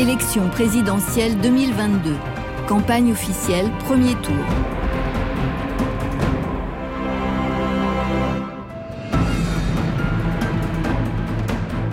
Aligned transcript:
Élection 0.00 0.48
présidentielle 0.48 1.36
2022. 1.42 2.14
Campagne 2.66 3.12
officielle, 3.12 3.66
premier 3.80 4.14
tour. 4.14 4.32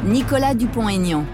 Nicolas 0.06 0.56
Dupont-Aignan. 0.56 1.26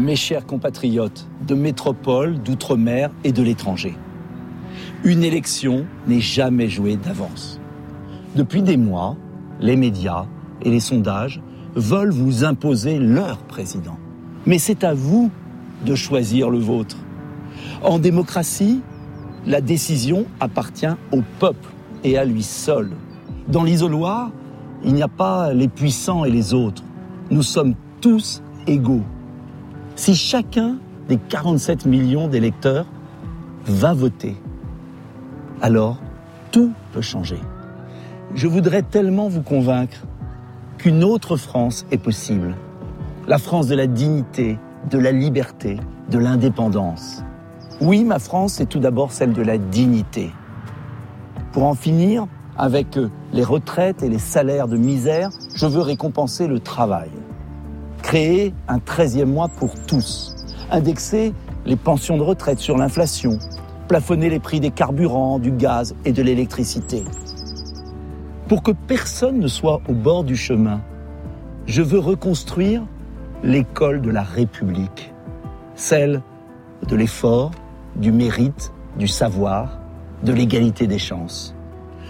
Mes 0.00 0.16
chers 0.16 0.46
compatriotes 0.46 1.28
de 1.46 1.54
métropole, 1.54 2.40
d'outre-mer 2.40 3.12
et 3.22 3.30
de 3.30 3.44
l'étranger, 3.44 3.94
une 5.04 5.22
élection 5.22 5.86
n'est 6.08 6.20
jamais 6.20 6.68
jouée 6.68 6.96
d'avance. 6.96 7.60
Depuis 8.34 8.62
des 8.62 8.76
mois, 8.76 9.16
les 9.60 9.76
médias 9.76 10.26
et 10.62 10.70
les 10.70 10.80
sondages 10.80 11.40
veulent 11.76 12.10
vous 12.10 12.42
imposer 12.42 12.98
leur 12.98 13.38
président. 13.44 13.96
Mais 14.44 14.58
c'est 14.58 14.82
à 14.82 14.92
vous 14.92 15.30
de 15.84 15.94
choisir 15.94 16.50
le 16.50 16.58
vôtre. 16.58 16.96
En 17.82 17.98
démocratie, 17.98 18.82
la 19.46 19.60
décision 19.60 20.26
appartient 20.38 20.94
au 21.12 21.22
peuple 21.38 21.68
et 22.04 22.18
à 22.18 22.24
lui 22.24 22.42
seul. 22.42 22.90
Dans 23.48 23.64
l'isoloir, 23.64 24.30
il 24.84 24.94
n'y 24.94 25.02
a 25.02 25.08
pas 25.08 25.52
les 25.52 25.68
puissants 25.68 26.24
et 26.24 26.30
les 26.30 26.54
autres. 26.54 26.82
Nous 27.30 27.42
sommes 27.42 27.74
tous 28.00 28.42
égaux. 28.66 29.02
Si 29.96 30.14
chacun 30.14 30.76
des 31.08 31.16
47 31.16 31.86
millions 31.86 32.28
d'électeurs 32.28 32.86
va 33.66 33.92
voter, 33.92 34.36
alors 35.60 35.98
tout 36.50 36.72
peut 36.92 37.02
changer. 37.02 37.38
Je 38.34 38.46
voudrais 38.46 38.82
tellement 38.82 39.28
vous 39.28 39.42
convaincre 39.42 40.06
qu'une 40.78 41.04
autre 41.04 41.36
France 41.36 41.84
est 41.90 41.98
possible. 41.98 42.54
La 43.26 43.38
France 43.38 43.66
de 43.66 43.74
la 43.74 43.86
dignité, 43.86 44.58
de 44.90 44.98
la 44.98 45.12
liberté, 45.12 45.78
de 46.10 46.18
l'indépendance. 46.18 47.22
Oui, 47.80 48.02
ma 48.04 48.18
France 48.18 48.60
est 48.60 48.66
tout 48.66 48.80
d'abord 48.80 49.12
celle 49.12 49.32
de 49.32 49.42
la 49.42 49.56
dignité. 49.56 50.30
Pour 51.52 51.64
en 51.64 51.74
finir 51.74 52.26
avec 52.58 52.98
les 53.32 53.44
retraites 53.44 54.02
et 54.02 54.08
les 54.08 54.18
salaires 54.18 54.66
de 54.66 54.76
misère, 54.76 55.30
je 55.54 55.66
veux 55.66 55.80
récompenser 55.80 56.48
le 56.48 56.58
travail. 56.58 57.10
Créer 58.02 58.52
un 58.66 58.78
13e 58.78 59.26
mois 59.26 59.48
pour 59.48 59.74
tous. 59.86 60.34
Indexer 60.70 61.32
les 61.66 61.76
pensions 61.76 62.16
de 62.16 62.22
retraite 62.22 62.58
sur 62.58 62.76
l'inflation. 62.76 63.38
Plafonner 63.86 64.28
les 64.28 64.40
prix 64.40 64.58
des 64.58 64.70
carburants, 64.70 65.38
du 65.38 65.52
gaz 65.52 65.94
et 66.04 66.12
de 66.12 66.22
l'électricité. 66.22 67.04
Pour 68.48 68.64
que 68.64 68.72
personne 68.72 69.38
ne 69.38 69.48
soit 69.48 69.80
au 69.88 69.92
bord 69.92 70.24
du 70.24 70.36
chemin, 70.36 70.80
je 71.66 71.82
veux 71.82 72.00
reconstruire 72.00 72.82
l'école 73.42 74.02
de 74.02 74.10
la 74.10 74.22
République, 74.22 75.12
celle 75.74 76.22
de 76.86 76.96
l'effort, 76.96 77.50
du 77.96 78.12
mérite, 78.12 78.72
du 78.98 79.08
savoir, 79.08 79.78
de 80.22 80.32
l'égalité 80.32 80.86
des 80.86 80.98
chances. 80.98 81.54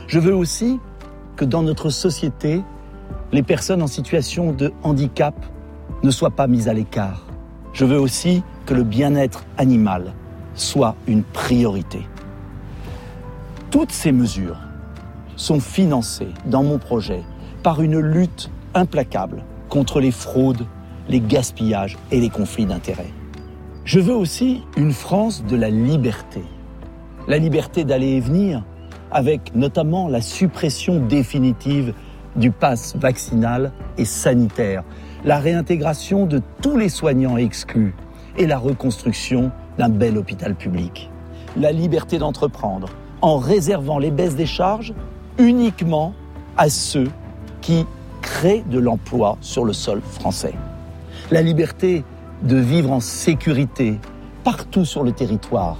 Je 0.08 0.19
veux 0.19 0.34
aussi 0.34 0.81
que 1.36 1.45
dans 1.45 1.62
notre 1.62 1.91
société, 1.91 2.62
les 3.33 3.42
personnes 3.42 3.83
en 3.83 3.86
situation 3.86 4.53
de 4.53 4.73
handicap 4.83 5.34
ne 6.03 6.11
soient 6.11 6.31
pas 6.31 6.48
mises 6.48 6.69
à 6.69 6.75
l'écart. 6.75 7.27
Je 7.73 7.84
veux 7.84 8.01
aussi 8.01 8.42
que 8.67 8.75
le 8.75 8.83
bien-être 8.83 9.45
animal 9.56 10.12
soit 10.55 10.97
une 11.06 11.23
priorité. 11.23 12.06
Toutes 13.70 13.92
ces 13.92 14.11
mesures 14.11 14.58
sont 15.36 15.61
financées 15.61 16.34
dans 16.47 16.64
mon 16.64 16.78
projet 16.78 17.23
par 17.62 17.83
une 17.83 18.01
lutte 18.01 18.51
implacable 18.75 19.45
contre 19.69 20.01
les 20.01 20.11
fraudes 20.11 20.67
les 21.11 21.20
gaspillages 21.20 21.98
et 22.12 22.20
les 22.20 22.30
conflits 22.30 22.66
d'intérêts. 22.66 23.12
Je 23.84 23.98
veux 23.98 24.14
aussi 24.14 24.62
une 24.77 24.92
France 24.92 25.44
de 25.44 25.56
la 25.56 25.69
liberté. 25.69 26.42
La 27.27 27.39
liberté 27.39 27.84
d'aller 27.84 28.12
et 28.12 28.20
venir, 28.20 28.64
avec 29.11 29.55
notamment 29.57 30.08
la 30.08 30.20
suppression 30.20 31.05
définitive 31.05 31.95
du 32.36 32.52
pass 32.52 32.95
vaccinal 32.96 33.73
et 33.98 34.05
sanitaire, 34.05 34.84
la 35.24 35.40
réintégration 35.40 36.27
de 36.27 36.40
tous 36.62 36.77
les 36.77 36.89
soignants 36.89 37.36
exclus 37.36 37.95
et 38.39 38.46
la 38.46 38.57
reconstruction 38.57 39.51
d'un 39.79 39.89
bel 39.89 40.17
hôpital 40.17 40.55
public. 40.55 41.11
La 41.57 41.73
liberté 41.73 42.18
d'entreprendre 42.18 42.89
en 43.20 43.36
réservant 43.36 43.98
les 43.98 44.13
baisses 44.13 44.36
des 44.36 44.46
charges 44.46 44.95
uniquement 45.39 46.14
à 46.57 46.70
ceux 46.70 47.08
qui 47.61 47.84
créent 48.23 48.63
de 48.70 48.79
l'emploi 48.79 49.36
sur 49.40 49.64
le 49.64 49.73
sol 49.73 50.01
français 50.02 50.55
la 51.30 51.42
liberté 51.42 52.05
de 52.42 52.57
vivre 52.57 52.91
en 52.91 53.01
sécurité 53.01 54.01
partout 54.42 54.85
sur 54.85 55.05
le 55.05 55.13
territoire, 55.13 55.77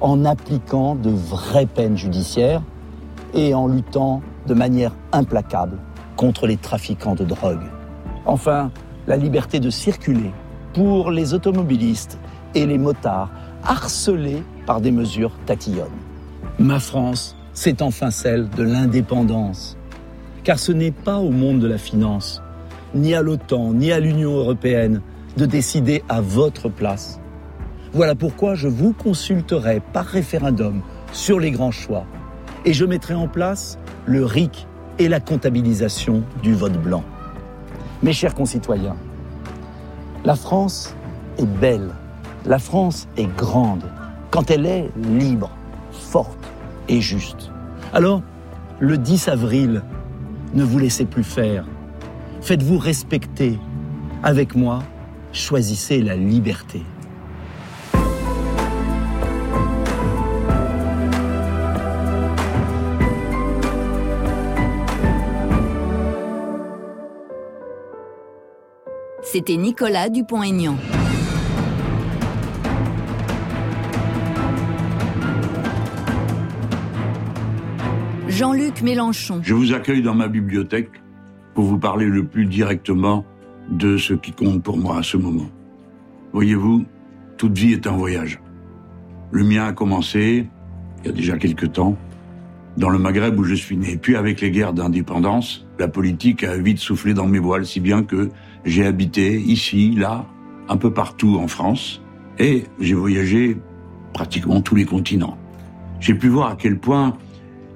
en 0.00 0.24
appliquant 0.24 0.94
de 0.94 1.10
vraies 1.10 1.66
peines 1.66 1.96
judiciaires 1.96 2.62
et 3.34 3.54
en 3.54 3.66
luttant 3.66 4.22
de 4.46 4.54
manière 4.54 4.92
implacable 5.12 5.78
contre 6.16 6.46
les 6.46 6.56
trafiquants 6.56 7.14
de 7.14 7.24
drogue. 7.24 7.64
Enfin, 8.26 8.70
la 9.06 9.16
liberté 9.16 9.58
de 9.58 9.70
circuler 9.70 10.30
pour 10.72 11.10
les 11.10 11.34
automobilistes 11.34 12.18
et 12.54 12.66
les 12.66 12.78
motards 12.78 13.30
harcelés 13.64 14.42
par 14.66 14.80
des 14.80 14.92
mesures 14.92 15.32
tatillonnes. 15.46 15.88
Ma 16.58 16.78
France, 16.78 17.36
c'est 17.52 17.82
enfin 17.82 18.10
celle 18.10 18.48
de 18.50 18.62
l'indépendance. 18.62 19.76
Car 20.44 20.58
ce 20.58 20.70
n'est 20.70 20.92
pas 20.92 21.18
au 21.18 21.30
monde 21.30 21.58
de 21.58 21.66
la 21.66 21.78
finance 21.78 22.42
ni 22.96 23.14
à 23.14 23.22
l'OTAN, 23.22 23.74
ni 23.74 23.92
à 23.92 24.00
l'Union 24.00 24.36
européenne 24.36 25.02
de 25.36 25.46
décider 25.46 26.02
à 26.08 26.20
votre 26.20 26.68
place. 26.68 27.20
Voilà 27.92 28.14
pourquoi 28.14 28.54
je 28.54 28.68
vous 28.68 28.92
consulterai 28.92 29.80
par 29.92 30.04
référendum 30.04 30.82
sur 31.12 31.38
les 31.38 31.50
grands 31.50 31.70
choix 31.70 32.04
et 32.64 32.72
je 32.72 32.84
mettrai 32.84 33.14
en 33.14 33.28
place 33.28 33.78
le 34.06 34.24
RIC 34.24 34.66
et 34.98 35.08
la 35.08 35.20
comptabilisation 35.20 36.22
du 36.42 36.54
vote 36.54 36.80
blanc. 36.80 37.04
Mes 38.02 38.12
chers 38.12 38.34
concitoyens, 38.34 38.96
la 40.24 40.34
France 40.34 40.94
est 41.38 41.46
belle, 41.46 41.90
la 42.44 42.58
France 42.58 43.08
est 43.16 43.34
grande 43.36 43.84
quand 44.30 44.50
elle 44.50 44.66
est 44.66 44.90
libre, 44.96 45.50
forte 45.92 46.38
et 46.88 47.00
juste. 47.00 47.50
Alors, 47.92 48.22
le 48.80 48.98
10 48.98 49.28
avril, 49.28 49.82
ne 50.54 50.64
vous 50.64 50.78
laissez 50.78 51.04
plus 51.04 51.24
faire 51.24 51.64
Faites-vous 52.46 52.78
respecter. 52.78 53.58
Avec 54.22 54.54
moi, 54.54 54.84
choisissez 55.32 56.00
la 56.00 56.14
liberté. 56.14 56.80
C'était 69.24 69.56
Nicolas 69.56 70.08
Dupont-Aignan. 70.08 70.76
Jean-Luc 78.28 78.82
Mélenchon. 78.82 79.40
Je 79.42 79.52
vous 79.52 79.72
accueille 79.72 80.02
dans 80.02 80.14
ma 80.14 80.28
bibliothèque 80.28 80.90
pour 81.56 81.64
vous 81.64 81.78
parler 81.78 82.04
le 82.04 82.22
plus 82.22 82.44
directement 82.44 83.24
de 83.70 83.96
ce 83.96 84.12
qui 84.12 84.30
compte 84.30 84.62
pour 84.62 84.76
moi 84.76 84.98
à 84.98 85.02
ce 85.02 85.16
moment. 85.16 85.48
Voyez-vous, 86.34 86.84
toute 87.38 87.56
vie 87.56 87.72
est 87.72 87.86
un 87.86 87.96
voyage. 87.96 88.40
Le 89.30 89.42
mien 89.42 89.64
a 89.64 89.72
commencé, 89.72 90.46
il 91.00 91.06
y 91.06 91.08
a 91.08 91.12
déjà 91.12 91.38
quelque 91.38 91.64
temps, 91.64 91.96
dans 92.76 92.90
le 92.90 92.98
Maghreb 92.98 93.38
où 93.38 93.44
je 93.44 93.54
suis 93.54 93.78
né. 93.78 93.96
Puis 93.96 94.16
avec 94.16 94.42
les 94.42 94.50
guerres 94.50 94.74
d'indépendance, 94.74 95.66
la 95.78 95.88
politique 95.88 96.44
a 96.44 96.58
vite 96.58 96.78
soufflé 96.78 97.14
dans 97.14 97.26
mes 97.26 97.38
voiles, 97.38 97.64
si 97.64 97.80
bien 97.80 98.02
que 98.02 98.28
j'ai 98.66 98.84
habité 98.84 99.40
ici, 99.40 99.92
là, 99.92 100.26
un 100.68 100.76
peu 100.76 100.92
partout 100.92 101.38
en 101.40 101.48
France, 101.48 102.02
et 102.38 102.64
j'ai 102.80 102.94
voyagé 102.94 103.56
pratiquement 104.12 104.60
tous 104.60 104.74
les 104.74 104.84
continents. 104.84 105.38
J'ai 106.00 106.14
pu 106.14 106.28
voir 106.28 106.50
à 106.50 106.56
quel 106.56 106.78
point 106.78 107.16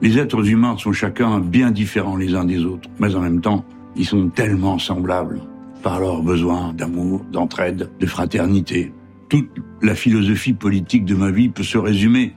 les 0.02 0.18
êtres 0.18 0.48
humains 0.48 0.76
sont 0.78 0.92
chacun 0.92 1.40
bien 1.40 1.70
différents 1.70 2.16
les 2.16 2.34
uns 2.34 2.44
des 2.44 2.64
autres, 2.64 2.88
mais 2.98 3.14
en 3.14 3.20
même 3.20 3.40
temps, 3.40 3.64
ils 3.96 4.06
sont 4.06 4.28
tellement 4.28 4.78
semblables 4.78 5.40
par 5.82 6.00
leurs 6.00 6.22
besoins 6.22 6.72
d'amour, 6.72 7.24
d'entraide, 7.30 7.90
de 7.98 8.06
fraternité. 8.06 8.92
Toute 9.28 9.50
la 9.82 9.94
philosophie 9.94 10.52
politique 10.52 11.04
de 11.04 11.14
ma 11.14 11.30
vie 11.30 11.48
peut 11.48 11.62
se 11.62 11.78
résumer 11.78 12.34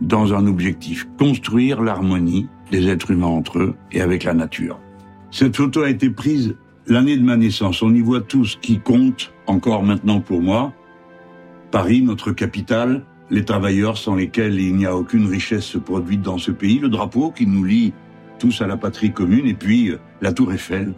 dans 0.00 0.34
un 0.34 0.46
objectif, 0.46 1.06
construire 1.18 1.82
l'harmonie 1.82 2.48
des 2.70 2.88
êtres 2.88 3.10
humains 3.10 3.26
entre 3.26 3.58
eux 3.58 3.74
et 3.92 4.00
avec 4.00 4.24
la 4.24 4.34
nature. 4.34 4.78
Cette 5.30 5.56
photo 5.56 5.82
a 5.82 5.90
été 5.90 6.10
prise 6.10 6.56
l'année 6.86 7.16
de 7.16 7.22
ma 7.22 7.36
naissance. 7.36 7.82
On 7.82 7.94
y 7.94 8.00
voit 8.00 8.20
tout 8.20 8.44
ce 8.44 8.56
qui 8.56 8.80
compte 8.80 9.32
encore 9.46 9.82
maintenant 9.82 10.20
pour 10.20 10.42
moi. 10.42 10.72
Paris, 11.70 12.02
notre 12.02 12.32
capitale, 12.32 13.04
les 13.32 13.46
travailleurs 13.46 13.96
sans 13.96 14.14
lesquels 14.14 14.60
il 14.60 14.76
n'y 14.76 14.84
a 14.84 14.94
aucune 14.94 15.26
richesse 15.26 15.76
produite 15.82 16.20
dans 16.20 16.36
ce 16.36 16.50
pays, 16.50 16.78
le 16.78 16.90
drapeau 16.90 17.30
qui 17.30 17.46
nous 17.46 17.64
lie 17.64 17.94
tous 18.38 18.60
à 18.60 18.66
la 18.66 18.76
patrie 18.76 19.12
commune, 19.12 19.46
et 19.46 19.54
puis 19.54 19.90
euh, 19.90 19.98
la 20.20 20.34
tour 20.34 20.52
Eiffel, 20.52 20.92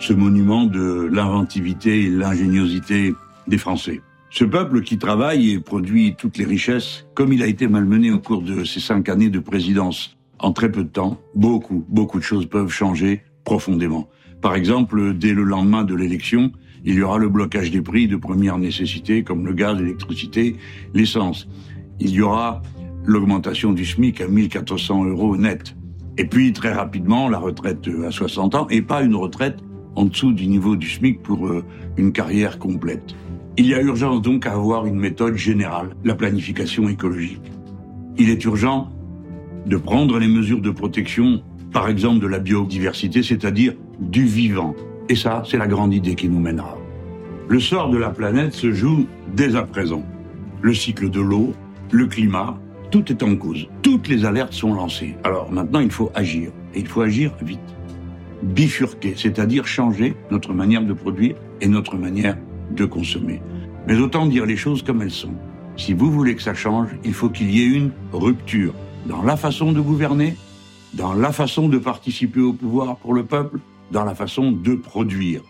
ce 0.00 0.12
monument 0.12 0.64
de 0.64 1.08
l'inventivité 1.10 2.02
et 2.02 2.10
l'ingéniosité 2.10 3.14
des 3.46 3.58
Français. 3.58 4.00
Ce 4.30 4.44
peuple 4.44 4.82
qui 4.82 4.98
travaille 4.98 5.52
et 5.52 5.60
produit 5.60 6.16
toutes 6.18 6.36
les 6.36 6.44
richesses, 6.44 7.06
comme 7.14 7.32
il 7.32 7.42
a 7.44 7.46
été 7.46 7.68
malmené 7.68 8.10
au 8.10 8.18
cours 8.18 8.42
de 8.42 8.64
ces 8.64 8.80
cinq 8.80 9.08
années 9.08 9.30
de 9.30 9.38
présidence, 9.38 10.16
en 10.40 10.52
très 10.52 10.70
peu 10.70 10.82
de 10.82 10.88
temps, 10.88 11.20
beaucoup, 11.36 11.84
beaucoup 11.88 12.18
de 12.18 12.24
choses 12.24 12.46
peuvent 12.46 12.72
changer 12.72 13.22
profondément. 13.44 14.08
Par 14.42 14.56
exemple, 14.56 15.14
dès 15.14 15.32
le 15.32 15.44
lendemain 15.44 15.84
de 15.84 15.94
l'élection, 15.94 16.50
il 16.86 16.94
y 16.94 17.02
aura 17.02 17.18
le 17.18 17.28
blocage 17.28 17.72
des 17.72 17.82
prix 17.82 18.06
de 18.06 18.16
première 18.16 18.58
nécessité 18.58 19.24
comme 19.24 19.44
le 19.44 19.52
gaz, 19.52 19.76
l'électricité, 19.76 20.56
l'essence. 20.94 21.48
Il 21.98 22.10
y 22.10 22.22
aura 22.22 22.62
l'augmentation 23.04 23.72
du 23.72 23.84
SMIC 23.84 24.20
à 24.20 24.28
1400 24.28 25.04
euros 25.04 25.36
net. 25.36 25.74
Et 26.16 26.24
puis, 26.24 26.52
très 26.52 26.72
rapidement, 26.72 27.28
la 27.28 27.38
retraite 27.38 27.88
à 28.06 28.10
60 28.12 28.54
ans, 28.54 28.66
et 28.70 28.82
pas 28.82 29.02
une 29.02 29.16
retraite 29.16 29.58
en 29.96 30.04
dessous 30.04 30.32
du 30.32 30.46
niveau 30.46 30.76
du 30.76 30.88
SMIC 30.88 31.22
pour 31.22 31.48
euh, 31.48 31.64
une 31.96 32.12
carrière 32.12 32.58
complète. 32.58 33.16
Il 33.56 33.66
y 33.66 33.74
a 33.74 33.80
urgence 33.80 34.22
donc 34.22 34.46
à 34.46 34.52
avoir 34.52 34.86
une 34.86 34.98
méthode 34.98 35.34
générale, 35.34 35.96
la 36.04 36.14
planification 36.14 36.88
écologique. 36.88 37.42
Il 38.16 38.30
est 38.30 38.44
urgent 38.44 38.90
de 39.66 39.76
prendre 39.76 40.18
les 40.18 40.28
mesures 40.28 40.60
de 40.60 40.70
protection, 40.70 41.42
par 41.72 41.88
exemple 41.88 42.20
de 42.20 42.28
la 42.28 42.38
biodiversité, 42.38 43.22
c'est-à-dire 43.22 43.74
du 43.98 44.24
vivant. 44.24 44.74
Et 45.08 45.16
ça, 45.16 45.42
c'est 45.46 45.58
la 45.58 45.66
grande 45.66 45.94
idée 45.94 46.14
qui 46.14 46.28
nous 46.28 46.40
mènera. 46.40 46.75
Le 47.48 47.60
sort 47.60 47.90
de 47.90 47.96
la 47.96 48.10
planète 48.10 48.54
se 48.54 48.72
joue 48.72 49.06
dès 49.34 49.54
à 49.54 49.62
présent. 49.62 50.04
Le 50.62 50.74
cycle 50.74 51.08
de 51.10 51.20
l'eau, 51.20 51.54
le 51.92 52.06
climat, 52.06 52.58
tout 52.90 53.12
est 53.12 53.22
en 53.22 53.36
cause. 53.36 53.68
Toutes 53.82 54.08
les 54.08 54.24
alertes 54.24 54.52
sont 54.52 54.74
lancées. 54.74 55.14
Alors 55.22 55.52
maintenant, 55.52 55.78
il 55.78 55.92
faut 55.92 56.10
agir. 56.16 56.50
Et 56.74 56.80
il 56.80 56.88
faut 56.88 57.02
agir 57.02 57.32
vite. 57.40 57.60
Bifurquer, 58.42 59.14
c'est-à-dire 59.16 59.64
changer 59.64 60.16
notre 60.32 60.54
manière 60.54 60.82
de 60.82 60.92
produire 60.92 61.36
et 61.60 61.68
notre 61.68 61.96
manière 61.96 62.36
de 62.72 62.84
consommer. 62.84 63.40
Mais 63.86 63.96
autant 63.96 64.26
dire 64.26 64.44
les 64.44 64.56
choses 64.56 64.82
comme 64.82 65.00
elles 65.00 65.12
sont. 65.12 65.34
Si 65.76 65.92
vous 65.92 66.10
voulez 66.10 66.34
que 66.34 66.42
ça 66.42 66.54
change, 66.54 66.88
il 67.04 67.14
faut 67.14 67.28
qu'il 67.28 67.52
y 67.52 67.62
ait 67.62 67.76
une 67.76 67.92
rupture 68.12 68.74
dans 69.06 69.22
la 69.22 69.36
façon 69.36 69.70
de 69.70 69.80
gouverner, 69.80 70.36
dans 70.94 71.14
la 71.14 71.30
façon 71.30 71.68
de 71.68 71.78
participer 71.78 72.40
au 72.40 72.54
pouvoir 72.54 72.96
pour 72.96 73.14
le 73.14 73.24
peuple, 73.24 73.60
dans 73.92 74.04
la 74.04 74.16
façon 74.16 74.50
de 74.50 74.74
produire. 74.74 75.42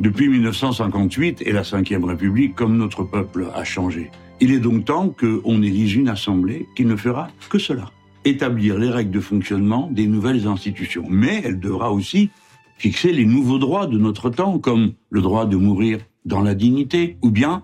Depuis 0.00 0.30
1958 0.30 1.42
et 1.44 1.52
la 1.52 1.60
Ve 1.60 2.04
République, 2.06 2.54
comme 2.54 2.78
notre 2.78 3.04
peuple 3.04 3.48
a 3.54 3.64
changé. 3.64 4.10
Il 4.40 4.50
est 4.50 4.58
donc 4.58 4.86
temps 4.86 5.10
qu'on 5.10 5.62
élise 5.62 5.94
une 5.94 6.08
assemblée 6.08 6.66
qui 6.74 6.86
ne 6.86 6.96
fera 6.96 7.28
que 7.50 7.58
cela. 7.58 7.90
Établir 8.24 8.78
les 8.78 8.88
règles 8.88 9.10
de 9.10 9.20
fonctionnement 9.20 9.90
des 9.92 10.06
nouvelles 10.06 10.46
institutions. 10.46 11.04
Mais 11.10 11.42
elle 11.44 11.60
devra 11.60 11.92
aussi 11.92 12.30
fixer 12.78 13.12
les 13.12 13.26
nouveaux 13.26 13.58
droits 13.58 13.86
de 13.86 13.98
notre 13.98 14.30
temps, 14.30 14.58
comme 14.58 14.92
le 15.10 15.20
droit 15.20 15.44
de 15.44 15.56
mourir 15.56 15.98
dans 16.24 16.40
la 16.40 16.54
dignité, 16.54 17.18
ou 17.20 17.30
bien 17.30 17.62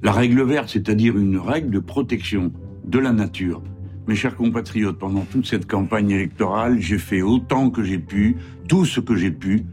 la 0.00 0.12
règle 0.12 0.42
verte, 0.44 0.68
c'est-à-dire 0.68 1.18
une 1.18 1.38
règle 1.38 1.70
de 1.70 1.80
protection 1.80 2.52
de 2.84 3.00
la 3.00 3.10
nature. 3.10 3.64
Mes 4.06 4.14
chers 4.14 4.36
compatriotes, 4.36 5.00
pendant 5.00 5.22
toute 5.22 5.46
cette 5.46 5.66
campagne 5.66 6.12
électorale, 6.12 6.78
j'ai 6.78 6.98
fait 6.98 7.22
autant 7.22 7.70
que 7.70 7.82
j'ai 7.82 7.98
pu, 7.98 8.36
tout 8.68 8.84
ce 8.84 9.00
que 9.00 9.16
j'ai 9.16 9.32
pu, 9.32 9.64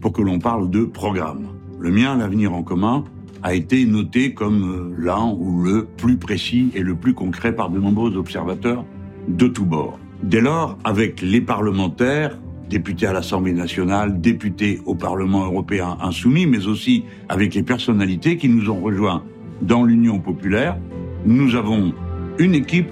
pour 0.00 0.12
que 0.12 0.22
l'on 0.22 0.38
parle 0.38 0.70
de 0.70 0.84
programme. 0.84 1.48
Le 1.78 1.90
mien, 1.90 2.16
l'avenir 2.16 2.52
en 2.54 2.62
commun, 2.62 3.04
a 3.42 3.54
été 3.54 3.84
noté 3.86 4.34
comme 4.34 4.64
euh, 4.64 4.94
l'un 4.98 5.32
ou 5.38 5.62
le 5.62 5.84
plus 5.84 6.16
précis 6.16 6.70
et 6.74 6.82
le 6.82 6.94
plus 6.94 7.14
concret 7.14 7.54
par 7.54 7.70
de 7.70 7.78
nombreux 7.78 8.16
observateurs 8.16 8.84
de 9.28 9.46
tous 9.46 9.64
bords. 9.64 9.98
Dès 10.22 10.40
lors, 10.40 10.76
avec 10.82 11.22
les 11.22 11.40
parlementaires, 11.40 12.36
députés 12.68 13.06
à 13.06 13.12
l'Assemblée 13.12 13.52
nationale, 13.52 14.20
députés 14.20 14.80
au 14.84 14.94
Parlement 14.94 15.44
européen 15.44 15.96
insoumis, 16.00 16.46
mais 16.46 16.66
aussi 16.66 17.04
avec 17.28 17.54
les 17.54 17.62
personnalités 17.62 18.36
qui 18.36 18.48
nous 18.48 18.68
ont 18.70 18.80
rejoints 18.80 19.22
dans 19.62 19.84
l'Union 19.84 20.18
populaire, 20.18 20.76
nous 21.24 21.54
avons 21.54 21.92
une 22.38 22.54
équipe 22.54 22.90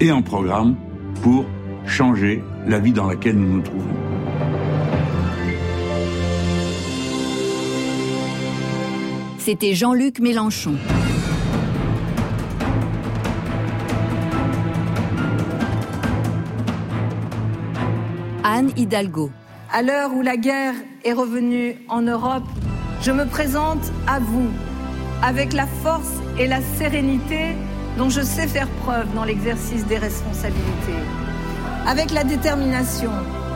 et 0.00 0.10
un 0.10 0.22
programme 0.22 0.76
pour 1.22 1.44
changer 1.86 2.42
la 2.66 2.78
vie 2.78 2.92
dans 2.92 3.06
laquelle 3.06 3.38
nous 3.38 3.56
nous 3.56 3.62
trouvons. 3.62 4.15
C'était 9.46 9.76
Jean-Luc 9.76 10.18
Mélenchon. 10.18 10.74
Anne 18.42 18.72
Hidalgo. 18.76 19.30
À 19.72 19.82
l'heure 19.82 20.12
où 20.14 20.22
la 20.22 20.36
guerre 20.36 20.74
est 21.04 21.12
revenue 21.12 21.76
en 21.88 22.02
Europe, 22.02 22.42
je 23.02 23.12
me 23.12 23.24
présente 23.24 23.92
à 24.08 24.18
vous 24.18 24.48
avec 25.22 25.52
la 25.52 25.68
force 25.68 26.14
et 26.40 26.48
la 26.48 26.60
sérénité 26.60 27.54
dont 27.98 28.10
je 28.10 28.22
sais 28.22 28.48
faire 28.48 28.68
preuve 28.82 29.06
dans 29.14 29.22
l'exercice 29.22 29.86
des 29.86 29.98
responsabilités, 29.98 31.04
avec 31.86 32.10
la 32.10 32.24
détermination 32.24 33.12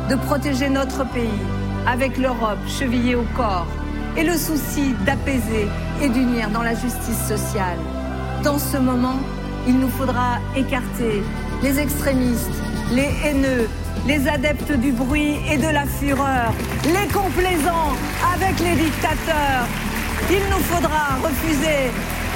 de 0.08 0.14
protéger 0.14 0.68
notre 0.68 1.04
pays, 1.10 1.26
avec 1.84 2.16
l'Europe 2.16 2.60
chevillée 2.68 3.16
au 3.16 3.24
corps 3.36 3.66
et 4.16 4.24
le 4.24 4.36
souci 4.36 4.94
d'apaiser 5.06 5.68
et 6.02 6.08
d'unir 6.08 6.50
dans 6.50 6.62
la 6.62 6.74
justice 6.74 7.26
sociale. 7.28 7.78
Dans 8.42 8.58
ce 8.58 8.76
moment, 8.76 9.18
il 9.66 9.78
nous 9.78 9.90
faudra 9.90 10.38
écarter 10.56 11.22
les 11.62 11.78
extrémistes, 11.78 12.50
les 12.90 13.10
haineux, 13.24 13.68
les 14.06 14.26
adeptes 14.28 14.72
du 14.72 14.92
bruit 14.92 15.36
et 15.50 15.58
de 15.58 15.68
la 15.68 15.84
fureur, 15.84 16.52
les 16.84 17.06
complaisants 17.12 17.94
avec 18.34 18.58
les 18.60 18.74
dictateurs. 18.84 19.66
Il 20.30 20.42
nous 20.50 20.62
faudra 20.64 21.16
refuser 21.22 21.90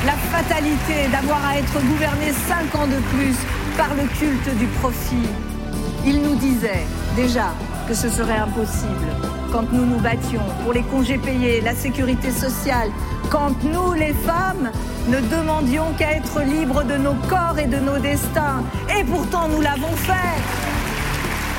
la 0.04 0.12
fatalité 0.12 1.08
d'avoir 1.10 1.44
à 1.46 1.58
être 1.58 1.80
gouverné 1.80 2.32
cinq 2.46 2.74
ans 2.78 2.86
de 2.86 3.00
plus 3.16 3.36
par 3.76 3.88
le 3.94 4.06
culte 4.18 4.56
du 4.58 4.66
profit. 4.66 5.28
Il 6.06 6.20
nous 6.22 6.34
disait 6.34 6.84
déjà 7.16 7.54
que 7.88 7.94
ce 7.94 8.08
serait 8.10 8.36
impossible 8.36 9.23
quand 9.54 9.72
nous 9.72 9.86
nous 9.86 10.00
battions 10.00 10.42
pour 10.64 10.72
les 10.72 10.82
congés 10.82 11.16
payés, 11.16 11.60
la 11.60 11.76
sécurité 11.76 12.32
sociale, 12.32 12.90
quand 13.30 13.54
nous, 13.62 13.92
les 13.92 14.12
femmes, 14.12 14.72
ne 15.06 15.20
demandions 15.20 15.92
qu'à 15.96 16.10
être 16.16 16.40
libres 16.40 16.82
de 16.82 16.96
nos 16.96 17.14
corps 17.28 17.56
et 17.60 17.68
de 17.68 17.76
nos 17.76 17.98
destins. 17.98 18.64
Et 18.98 19.04
pourtant, 19.04 19.46
nous 19.48 19.60
l'avons 19.60 19.94
fait. 20.08 20.34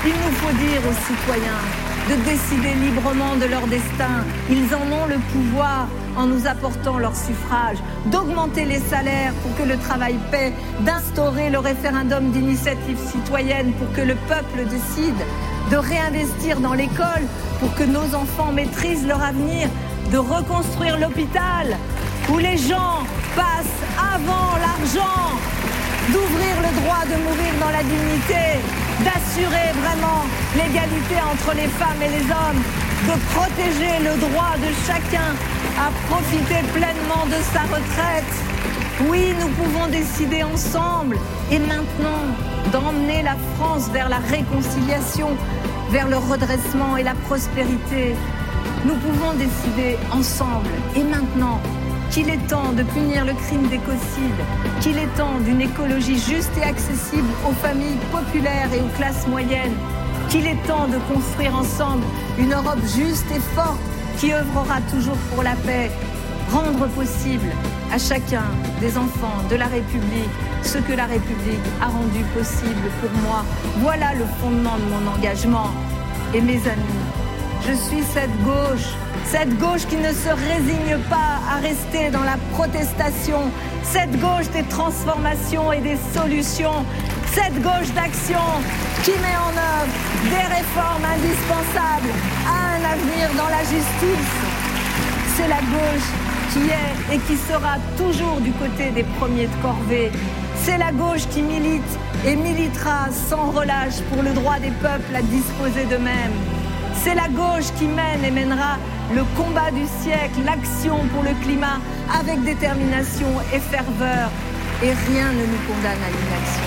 Il 0.05 0.11
nous 0.11 0.35
faut 0.41 0.53
dire 0.57 0.81
aux 0.89 0.99
citoyens 1.07 1.63
de 2.09 2.15
décider 2.29 2.73
librement 2.85 3.37
de 3.37 3.45
leur 3.45 3.65
destin. 3.67 4.25
Ils 4.49 4.75
en 4.75 4.91
ont 4.91 5.05
le 5.07 5.17
pouvoir 5.31 5.87
en 6.17 6.25
nous 6.25 6.47
apportant 6.47 6.97
leur 6.97 7.15
suffrage, 7.15 7.77
d'augmenter 8.07 8.65
les 8.65 8.79
salaires 8.79 9.33
pour 9.41 9.55
que 9.55 9.63
le 9.63 9.77
travail 9.77 10.15
paie, 10.31 10.53
d'instaurer 10.81 11.49
le 11.49 11.59
référendum 11.59 12.31
d'initiative 12.31 12.97
citoyenne 12.97 13.71
pour 13.73 13.91
que 13.93 14.01
le 14.01 14.15
peuple 14.27 14.65
décide, 14.69 15.21
de 15.71 15.77
réinvestir 15.77 16.59
dans 16.59 16.73
l'école 16.73 17.25
pour 17.59 17.73
que 17.75 17.83
nos 17.83 18.13
enfants 18.15 18.51
maîtrisent 18.51 19.07
leur 19.07 19.21
avenir, 19.21 19.67
de 20.11 20.17
reconstruire 20.17 20.99
l'hôpital 20.99 21.77
où 22.29 22.37
les 22.37 22.57
gens 22.57 23.03
passent 23.35 23.81
avant 23.97 24.57
l'argent, 24.57 25.33
d'ouvrir 26.09 26.55
le 26.61 26.81
droit 26.81 27.03
de 27.05 27.17
mourir 27.23 27.53
dans 27.59 27.71
la 27.71 27.83
dignité, 27.83 28.61
d'assurer 29.03 29.69
vraiment 29.81 30.23
l'égalité 30.55 31.15
entre 31.31 31.55
les 31.55 31.67
femmes 31.67 32.01
et 32.01 32.09
les 32.09 32.25
hommes, 32.29 32.61
de 33.09 33.15
protéger 33.33 33.99
le 33.99 34.17
droit 34.29 34.55
de 34.57 34.71
chacun 34.87 35.33
à 35.77 35.91
profiter 36.09 36.61
pleinement 36.73 37.25
de 37.25 37.41
sa 37.53 37.61
retraite. 37.63 38.33
Oui, 39.09 39.33
nous 39.39 39.49
pouvons 39.49 39.87
décider 39.87 40.43
ensemble 40.43 41.17
et 41.51 41.59
maintenant 41.59 42.23
d'emmener 42.71 43.23
la 43.23 43.35
France 43.57 43.89
vers 43.91 44.07
la 44.07 44.19
réconciliation, 44.19 45.29
vers 45.89 46.07
le 46.07 46.17
redressement 46.17 46.95
et 46.97 47.03
la 47.03 47.13
prospérité. 47.27 48.15
Nous 48.85 48.95
pouvons 48.95 49.33
décider 49.33 49.97
ensemble 50.11 50.69
et 50.95 51.03
maintenant 51.03 51.59
qu'il 52.09 52.29
est 52.29 52.47
temps 52.47 52.71
de 52.71 52.83
punir 52.83 53.25
le 53.25 53.33
crime 53.33 53.67
d'écocide, 53.67 54.39
qu'il 54.79 54.97
est 54.97 55.13
temps 55.17 55.39
d'une 55.41 55.59
écologie 55.59 56.19
juste 56.19 56.51
et 56.57 56.63
accessible 56.63 57.27
aux 57.47 57.53
familles 57.65 57.99
populaires 58.11 58.69
et 58.73 58.79
aux 58.79 58.97
classes 58.97 59.27
moyennes, 59.27 59.75
qu'il 60.29 60.45
est 60.47 60.61
temps 60.67 60.87
de 60.87 60.99
construire 61.13 61.55
ensemble 61.55 62.03
une 62.37 62.53
Europe 62.53 62.79
juste 62.95 63.25
et 63.35 63.41
forte 63.55 63.94
qui 64.17 64.33
œuvrera 64.33 64.79
toujours 64.91 65.17
pour 65.33 65.43
la 65.43 65.55
paix, 65.65 65.91
rendre 66.51 66.87
possible 66.89 67.49
à 67.93 67.97
chacun 67.97 68.45
des 68.79 68.97
enfants 68.97 69.41
de 69.49 69.55
la 69.55 69.65
République 69.65 70.29
ce 70.63 70.77
que 70.79 70.93
la 70.93 71.05
République 71.05 71.65
a 71.81 71.85
rendu 71.85 72.23
possible 72.35 72.89
pour 73.01 73.11
moi. 73.21 73.45
Voilà 73.77 74.13
le 74.13 74.25
fondement 74.41 74.77
de 74.77 74.83
mon 74.93 75.11
engagement. 75.11 75.69
Et 76.33 76.41
mes 76.41 76.57
amis, 76.67 77.05
je 77.67 77.73
suis 77.73 78.03
cette 78.13 78.35
gauche, 78.43 78.89
cette 79.25 79.57
gauche 79.57 79.85
qui 79.87 79.97
ne 79.97 80.11
se 80.11 80.29
résigne 80.29 80.97
pas 81.09 81.39
à 81.49 81.59
rester 81.61 82.09
dans 82.09 82.23
la 82.23 82.37
protestation, 82.53 83.39
cette 83.83 84.19
gauche 84.19 84.49
des 84.53 84.63
transformations 84.63 85.71
et 85.71 85.81
des 85.81 85.97
solutions, 86.13 86.85
cette 87.33 87.61
gauche 87.61 87.91
d'action 87.93 88.45
qui 89.03 89.11
met 89.11 89.37
en 89.37 89.53
œuvre 89.55 89.93
des 90.23 90.47
réformes 90.55 91.05
indispensables 91.05 92.11
à 92.47 92.75
un 92.75 92.83
avenir 92.93 93.29
dans 93.37 93.49
la 93.49 93.61
justice. 93.61 94.33
C'est 95.35 95.47
la 95.47 95.61
gauche 95.75 96.09
qui 96.53 96.69
est 96.69 97.15
et 97.15 97.19
qui 97.19 97.37
sera 97.37 97.75
toujours 97.97 98.39
du 98.41 98.51
côté 98.53 98.91
des 98.91 99.03
premiers 99.19 99.47
de 99.47 99.55
corvée. 99.61 100.11
C'est 100.63 100.77
la 100.77 100.91
gauche 100.91 101.27
qui 101.31 101.41
milite 101.41 101.99
et 102.25 102.35
militera 102.35 103.07
sans 103.29 103.51
relâche 103.51 103.99
pour 104.09 104.23
le 104.23 104.31
droit 104.31 104.57
des 104.59 104.71
peuples 104.81 105.15
à 105.15 105.21
disposer 105.21 105.85
d'eux-mêmes. 105.85 106.37
C'est 107.03 107.15
la 107.15 107.27
gauche 107.27 107.69
qui 107.77 107.85
mène 107.85 108.23
et 108.25 108.31
mènera 108.31 108.77
le 109.13 109.23
combat 109.37 109.69
du 109.71 109.85
siècle, 110.01 110.39
l'action 110.45 110.97
pour 111.13 111.23
le 111.23 111.33
climat 111.43 111.79
avec 112.19 112.43
détermination 112.43 113.27
et 113.53 113.59
ferveur. 113.59 114.29
Et 114.83 114.91
rien 115.09 115.31
ne 115.31 115.45
nous 115.45 115.61
condamne 115.67 116.01
à 116.03 116.09
l'inaction. 116.09 116.64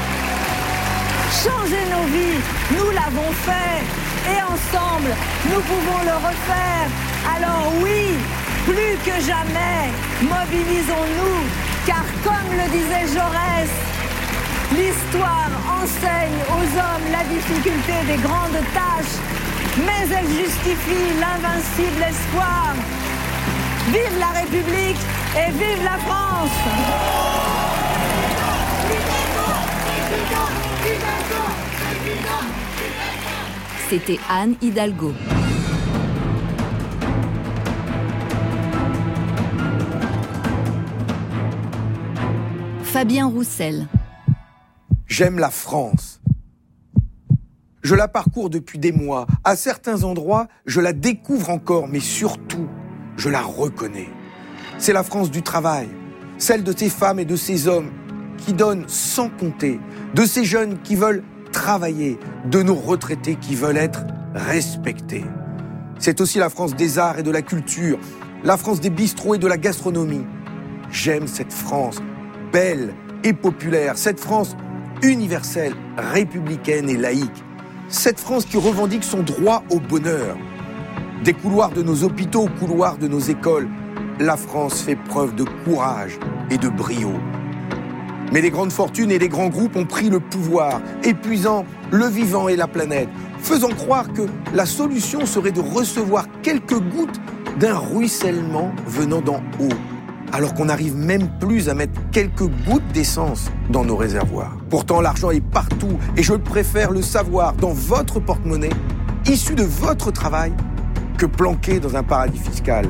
Changer 1.45 1.85
nos 1.95 2.07
vies, 2.11 2.40
nous 2.76 2.90
l'avons 2.90 3.30
fait. 3.47 3.80
Et 4.33 4.42
ensemble, 4.42 5.12
nous 5.50 5.61
pouvons 5.61 6.00
le 6.02 6.16
refaire. 6.28 6.88
Alors 7.37 7.73
oui, 7.80 8.18
plus 8.66 8.97
que 9.07 9.16
jamais, 9.25 9.87
mobilisons-nous, 10.21 11.40
car 11.87 12.02
comme 12.25 12.50
le 12.59 12.66
disait 12.76 13.07
Jaurès, 13.14 13.71
l'histoire 14.73 15.52
enseigne 15.80 16.40
aux 16.57 16.68
hommes 16.76 17.07
la 17.12 17.23
difficulté 17.33 17.95
des 18.09 18.21
grandes 18.21 18.62
tâches, 18.75 19.18
mais 19.87 20.12
elle 20.12 20.28
justifie 20.42 21.07
l'invincible 21.23 22.02
espoir. 22.02 22.75
Vive 23.92 24.18
la 24.18 24.40
République 24.40 25.02
et 25.37 25.52
vive 25.52 25.85
la 25.85 25.99
France 26.04 27.38
C'était 33.88 34.19
Anne 34.29 34.55
Hidalgo. 34.61 35.15
Fabien 42.83 43.27
Roussel. 43.27 43.87
J'aime 45.07 45.38
la 45.38 45.50
France. 45.50 46.21
Je 47.83 47.95
la 47.95 48.09
parcours 48.09 48.50
depuis 48.50 48.79
des 48.79 48.93
mois. 48.93 49.27
À 49.45 49.57
certains 49.57 50.05
endroits, 50.05 50.49
je 50.67 50.81
la 50.83 50.93
découvre 50.93 51.49
encore, 51.49 51.88
mais 51.88 52.00
surtout, 52.00 52.69
je 53.17 53.31
la 53.31 53.41
reconnais. 53.41 54.11
C'est 54.79 54.93
la 54.93 55.03
France 55.03 55.31
du 55.31 55.43
travail, 55.43 55.88
celle 56.37 56.62
de 56.62 56.77
ces 56.77 56.91
femmes 56.91 57.19
et 57.21 57.25
de 57.25 57.37
ces 57.37 57.69
hommes 57.69 57.91
qui 58.38 58.54
donnent 58.54 58.85
sans 58.87 59.28
compter, 59.28 59.78
de 60.14 60.25
ces 60.25 60.45
jeunes 60.45 60.78
qui 60.83 60.97
veulent 60.97 61.23
travailler, 61.52 62.18
de 62.47 62.62
nos 62.62 62.75
retraités 62.75 63.37
qui 63.37 63.54
veulent 63.54 63.76
être 63.76 64.04
respectés. 64.35 65.25
C'est 65.99 66.21
aussi 66.21 66.38
la 66.38 66.49
France 66.49 66.76
des 66.76 66.99
arts 66.99 67.18
et 67.18 67.23
de 67.23 67.30
la 67.30 67.42
culture, 67.42 67.99
la 68.45 68.57
France 68.57 68.80
des 68.80 68.90
bistrots 68.90 69.35
et 69.35 69.38
de 69.38 69.47
la 69.47 69.57
gastronomie. 69.57 70.25
J'aime 70.90 71.26
cette 71.26 71.52
France 71.52 72.00
belle 72.52 72.95
et 73.25 73.33
populaire, 73.33 73.99
cette 73.99 74.21
France 74.21 74.57
universelle, 75.02 75.75
républicaine 75.97 76.88
et 76.88 76.97
laïque, 76.97 77.45
cette 77.88 78.21
France 78.21 78.45
qui 78.45 78.57
revendique 78.57 79.04
son 79.04 79.23
droit 79.23 79.64
au 79.71 79.80
bonheur. 79.80 80.37
Des 81.25 81.33
couloirs 81.33 81.71
de 81.71 81.83
nos 81.83 82.04
hôpitaux 82.04 82.42
aux 82.42 82.59
couloirs 82.64 82.99
de 82.99 83.09
nos 83.09 83.18
écoles, 83.18 83.68
la 84.21 84.37
France 84.37 84.83
fait 84.83 84.97
preuve 84.97 85.35
de 85.35 85.45
courage 85.64 86.18
et 86.50 86.59
de 86.59 86.68
brio. 86.68 87.12
Mais 88.32 88.40
les 88.40 88.50
grandes 88.50 88.73
fortunes 88.73 89.11
et 89.11 89.18
les 89.18 89.28
grands 89.28 89.49
groupes 89.49 89.76
ont 89.76 89.87
pris 89.87 90.11
le 90.11 90.20
pouvoir, 90.20 90.80
épuisant 91.02 91.64
le 91.90 92.06
vivant 92.06 92.49
et 92.49 92.56
la 92.56 92.66
planète, 92.66 93.08
faisant 93.40 93.70
croire 93.70 94.12
que 94.12 94.23
la 94.54 94.66
solution 94.66 95.26
serait 95.26 95.52
de 95.52 95.61
recevoir 95.61 96.26
quelques 96.42 96.78
gouttes 96.78 97.20
d'un 97.58 97.76
ruissellement 97.76 98.73
venant 98.87 99.20
d'en 99.20 99.42
haut 99.61 99.75
alors 100.32 100.54
qu'on 100.54 100.66
n'arrive 100.66 100.97
même 100.97 101.28
plus 101.38 101.68
à 101.68 101.75
mettre 101.75 101.99
quelques 102.12 102.47
gouttes 102.66 102.87
d'essence 102.92 103.50
dans 103.70 103.85
nos 103.85 103.97
réservoirs. 103.97 104.56
Pourtant, 104.70 105.00
l'argent 105.00 105.30
est 105.30 105.40
partout 105.40 105.99
et 106.16 106.23
je 106.23 106.35
préfère 106.35 106.90
le 106.90 107.02
savoir 107.02 107.54
dans 107.54 107.73
votre 107.73 108.20
porte-monnaie, 108.20 108.70
issu 109.26 109.54
de 109.54 109.62
votre 109.62 110.11
travail, 110.11 110.52
que 111.16 111.26
planqué 111.26 111.80
dans 111.80 111.97
un 111.97 112.02
paradis 112.02 112.38
fiscal. 112.38 112.87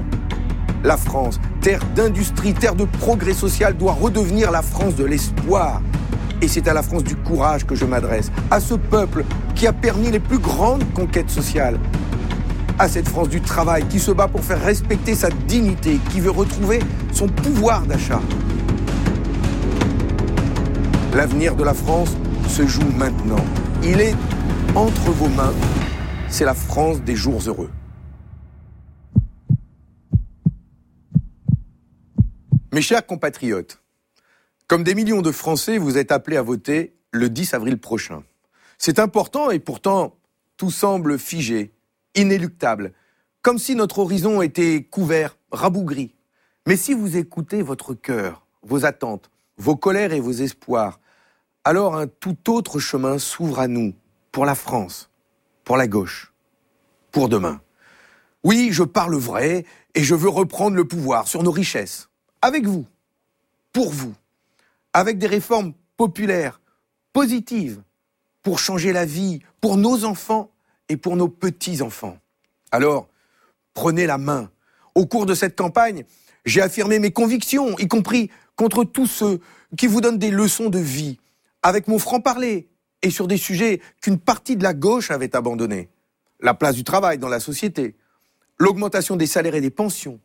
La 0.84 0.96
France, 0.96 1.40
terre 1.60 1.80
d'industrie, 1.96 2.54
terre 2.54 2.76
de 2.76 2.84
progrès 2.84 3.34
social, 3.34 3.76
doit 3.76 3.92
redevenir 3.92 4.50
la 4.50 4.62
France 4.62 4.94
de 4.94 5.04
l'espoir. 5.04 5.82
Et 6.40 6.46
c'est 6.46 6.68
à 6.68 6.74
la 6.74 6.82
France 6.82 7.02
du 7.02 7.16
courage 7.16 7.66
que 7.66 7.74
je 7.74 7.84
m'adresse, 7.84 8.30
à 8.50 8.60
ce 8.60 8.74
peuple 8.74 9.24
qui 9.56 9.66
a 9.66 9.72
permis 9.72 10.10
les 10.10 10.20
plus 10.20 10.38
grandes 10.38 10.84
conquêtes 10.92 11.30
sociales, 11.30 11.80
à 12.78 12.88
cette 12.88 13.08
France 13.08 13.28
du 13.28 13.40
travail 13.40 13.84
qui 13.88 13.98
se 13.98 14.12
bat 14.12 14.28
pour 14.28 14.44
faire 14.44 14.62
respecter 14.62 15.16
sa 15.16 15.30
dignité, 15.30 15.98
qui 16.10 16.20
veut 16.20 16.30
retrouver 16.30 16.78
son 17.12 17.26
pouvoir 17.26 17.82
d'achat. 17.82 18.20
L'avenir 21.14 21.56
de 21.56 21.64
la 21.64 21.74
France 21.74 22.16
se 22.48 22.66
joue 22.66 22.88
maintenant. 22.96 23.44
Il 23.82 24.00
est 24.00 24.14
entre 24.76 25.10
vos 25.10 25.28
mains. 25.28 25.54
C'est 26.28 26.44
la 26.44 26.54
France 26.54 27.00
des 27.02 27.16
jours 27.16 27.40
heureux. 27.46 27.70
Mes 32.78 32.82
chers 32.82 33.04
compatriotes, 33.04 33.82
comme 34.68 34.84
des 34.84 34.94
millions 34.94 35.20
de 35.20 35.32
Français, 35.32 35.78
vous 35.78 35.98
êtes 35.98 36.12
appelés 36.12 36.36
à 36.36 36.42
voter 36.42 36.94
le 37.10 37.28
10 37.28 37.54
avril 37.54 37.76
prochain. 37.80 38.22
C'est 38.78 39.00
important 39.00 39.50
et 39.50 39.58
pourtant 39.58 40.14
tout 40.56 40.70
semble 40.70 41.18
figé, 41.18 41.72
inéluctable, 42.14 42.92
comme 43.42 43.58
si 43.58 43.74
notre 43.74 43.98
horizon 43.98 44.42
était 44.42 44.84
couvert, 44.84 45.36
rabougri. 45.50 46.14
Mais 46.68 46.76
si 46.76 46.94
vous 46.94 47.16
écoutez 47.16 47.62
votre 47.62 47.94
cœur, 47.94 48.46
vos 48.62 48.84
attentes, 48.84 49.28
vos 49.56 49.74
colères 49.74 50.12
et 50.12 50.20
vos 50.20 50.30
espoirs, 50.30 51.00
alors 51.64 51.96
un 51.96 52.06
tout 52.06 52.48
autre 52.48 52.78
chemin 52.78 53.18
s'ouvre 53.18 53.58
à 53.58 53.66
nous, 53.66 53.92
pour 54.30 54.46
la 54.46 54.54
France, 54.54 55.10
pour 55.64 55.76
la 55.76 55.88
gauche, 55.88 56.32
pour 57.10 57.28
demain. 57.28 57.60
Oui, 58.44 58.68
je 58.70 58.84
parle 58.84 59.16
vrai 59.16 59.64
et 59.96 60.04
je 60.04 60.14
veux 60.14 60.28
reprendre 60.28 60.76
le 60.76 60.86
pouvoir 60.86 61.26
sur 61.26 61.42
nos 61.42 61.50
richesses, 61.50 62.07
avec 62.42 62.66
vous, 62.66 62.86
pour 63.72 63.90
vous, 63.90 64.14
avec 64.92 65.18
des 65.18 65.26
réformes 65.26 65.72
populaires, 65.96 66.60
positives, 67.12 67.82
pour 68.42 68.58
changer 68.58 68.92
la 68.92 69.04
vie, 69.04 69.40
pour 69.60 69.76
nos 69.76 70.04
enfants 70.04 70.50
et 70.88 70.96
pour 70.96 71.16
nos 71.16 71.28
petits-enfants. 71.28 72.18
Alors, 72.70 73.08
prenez 73.74 74.06
la 74.06 74.18
main. 74.18 74.50
Au 74.94 75.06
cours 75.06 75.26
de 75.26 75.34
cette 75.34 75.56
campagne, 75.56 76.04
j'ai 76.44 76.62
affirmé 76.62 76.98
mes 76.98 77.12
convictions, 77.12 77.78
y 77.78 77.88
compris 77.88 78.30
contre 78.56 78.84
tous 78.84 79.06
ceux 79.06 79.40
qui 79.76 79.86
vous 79.86 80.00
donnent 80.00 80.18
des 80.18 80.30
leçons 80.30 80.70
de 80.70 80.78
vie, 80.78 81.18
avec 81.62 81.88
mon 81.88 81.98
franc-parler, 81.98 82.68
et 83.02 83.10
sur 83.10 83.28
des 83.28 83.36
sujets 83.36 83.80
qu'une 84.00 84.18
partie 84.18 84.56
de 84.56 84.62
la 84.62 84.74
gauche 84.74 85.10
avait 85.10 85.36
abandonnés. 85.36 85.88
La 86.40 86.54
place 86.54 86.74
du 86.74 86.84
travail 86.84 87.18
dans 87.18 87.28
la 87.28 87.40
société, 87.40 87.96
l'augmentation 88.58 89.16
des 89.16 89.26
salaires 89.26 89.54
et 89.54 89.60
des 89.60 89.70
pensions, 89.70 90.20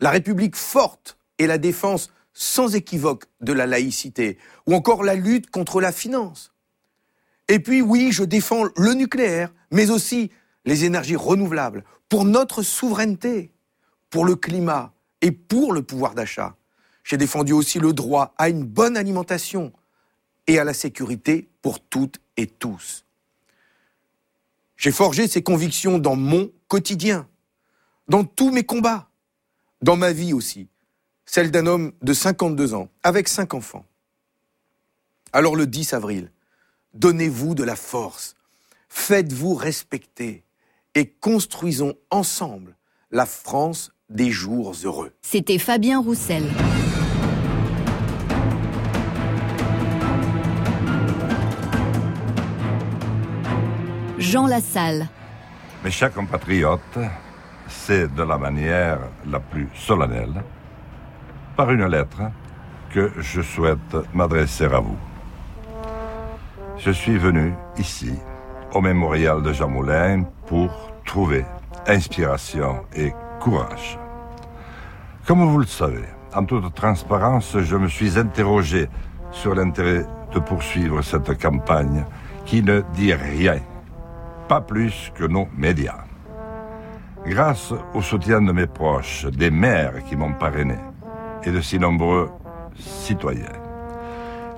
la 0.00 0.10
République 0.10 0.56
forte 0.56 1.18
et 1.42 1.46
la 1.46 1.58
défense 1.58 2.10
sans 2.32 2.74
équivoque 2.74 3.24
de 3.40 3.52
la 3.52 3.66
laïcité, 3.66 4.38
ou 4.66 4.74
encore 4.74 5.02
la 5.02 5.14
lutte 5.14 5.50
contre 5.50 5.80
la 5.80 5.92
finance. 5.92 6.52
Et 7.48 7.58
puis 7.58 7.82
oui, 7.82 8.12
je 8.12 8.22
défends 8.22 8.64
le 8.76 8.94
nucléaire, 8.94 9.52
mais 9.70 9.90
aussi 9.90 10.30
les 10.64 10.84
énergies 10.84 11.16
renouvelables, 11.16 11.84
pour 12.08 12.24
notre 12.24 12.62
souveraineté, 12.62 13.52
pour 14.08 14.24
le 14.24 14.36
climat 14.36 14.94
et 15.20 15.32
pour 15.32 15.72
le 15.72 15.82
pouvoir 15.82 16.14
d'achat. 16.14 16.56
J'ai 17.04 17.16
défendu 17.16 17.52
aussi 17.52 17.80
le 17.80 17.92
droit 17.92 18.34
à 18.38 18.48
une 18.48 18.64
bonne 18.64 18.96
alimentation 18.96 19.72
et 20.46 20.58
à 20.58 20.64
la 20.64 20.74
sécurité 20.74 21.48
pour 21.60 21.80
toutes 21.80 22.20
et 22.36 22.46
tous. 22.46 23.04
J'ai 24.76 24.92
forgé 24.92 25.26
ces 25.26 25.42
convictions 25.42 25.98
dans 25.98 26.16
mon 26.16 26.50
quotidien, 26.68 27.28
dans 28.08 28.24
tous 28.24 28.50
mes 28.50 28.64
combats, 28.64 29.10
dans 29.80 29.96
ma 29.96 30.12
vie 30.12 30.32
aussi, 30.32 30.68
celle 31.34 31.50
d'un 31.50 31.66
homme 31.66 31.92
de 32.02 32.12
52 32.12 32.74
ans, 32.74 32.88
avec 33.02 33.26
cinq 33.26 33.54
enfants. 33.54 33.86
Alors 35.32 35.56
le 35.56 35.66
10 35.66 35.94
avril, 35.94 36.30
donnez-vous 36.92 37.54
de 37.54 37.64
la 37.64 37.74
force, 37.74 38.34
faites-vous 38.90 39.54
respecter 39.54 40.44
et 40.94 41.06
construisons 41.06 41.94
ensemble 42.10 42.76
la 43.10 43.24
France 43.24 43.92
des 44.10 44.30
jours 44.30 44.74
heureux. 44.84 45.10
C'était 45.22 45.58
Fabien 45.58 46.00
Roussel. 46.00 46.44
Jean 54.18 54.46
Lassalle. 54.46 55.08
Mes 55.82 55.90
chers 55.90 56.12
compatriotes, 56.12 56.98
c'est 57.68 58.14
de 58.14 58.22
la 58.22 58.36
manière 58.36 58.98
la 59.24 59.40
plus 59.40 59.70
solennelle, 59.74 60.42
par 61.56 61.70
une 61.70 61.86
lettre, 61.86 62.22
que 62.90 63.10
je 63.18 63.40
souhaite 63.40 63.96
m'adresser 64.12 64.66
à 64.66 64.80
vous. 64.80 64.98
Je 66.78 66.90
suis 66.90 67.16
venu 67.16 67.54
ici, 67.78 68.12
au 68.74 68.80
mémorial 68.80 69.42
de 69.42 69.52
Jean 69.52 69.68
Moulin, 69.68 70.24
pour 70.46 70.92
trouver 71.04 71.44
inspiration 71.86 72.82
et 72.94 73.12
courage. 73.40 73.98
Comme 75.26 75.44
vous 75.44 75.58
le 75.58 75.66
savez, 75.66 76.04
en 76.34 76.44
toute 76.44 76.74
transparence, 76.74 77.56
je 77.58 77.76
me 77.76 77.88
suis 77.88 78.18
interrogé 78.18 78.88
sur 79.30 79.54
l'intérêt 79.54 80.04
de 80.34 80.38
poursuivre 80.38 81.02
cette 81.02 81.40
campagne 81.40 82.04
qui 82.44 82.62
ne 82.62 82.82
dit 82.94 83.14
rien, 83.14 83.60
pas 84.48 84.60
plus 84.60 85.12
que 85.14 85.24
nos 85.24 85.48
médias. 85.56 86.04
Grâce 87.26 87.72
au 87.94 88.02
soutien 88.02 88.42
de 88.42 88.52
mes 88.52 88.66
proches, 88.66 89.26
des 89.26 89.50
maires 89.50 90.02
qui 90.04 90.16
m'ont 90.16 90.32
parrainé 90.32 90.76
et 91.44 91.50
de 91.50 91.60
si 91.60 91.78
nombreux 91.78 92.30
citoyens, 92.76 93.58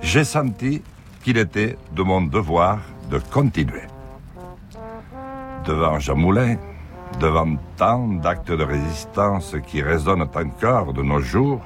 j'ai 0.01 0.23
senti 0.23 0.81
qu'il 1.23 1.37
était 1.37 1.77
de 1.93 2.03
mon 2.03 2.21
devoir 2.21 2.79
de 3.09 3.19
continuer. 3.19 3.87
Devant 5.65 5.99
Jean 5.99 6.15
Moulin, 6.15 6.57
devant 7.19 7.55
tant 7.77 8.07
d'actes 8.07 8.51
de 8.51 8.63
résistance 8.63 9.55
qui 9.67 9.81
résonnent 9.81 10.29
encore 10.35 10.93
de 10.93 11.01
nos 11.01 11.19
jours, 11.19 11.61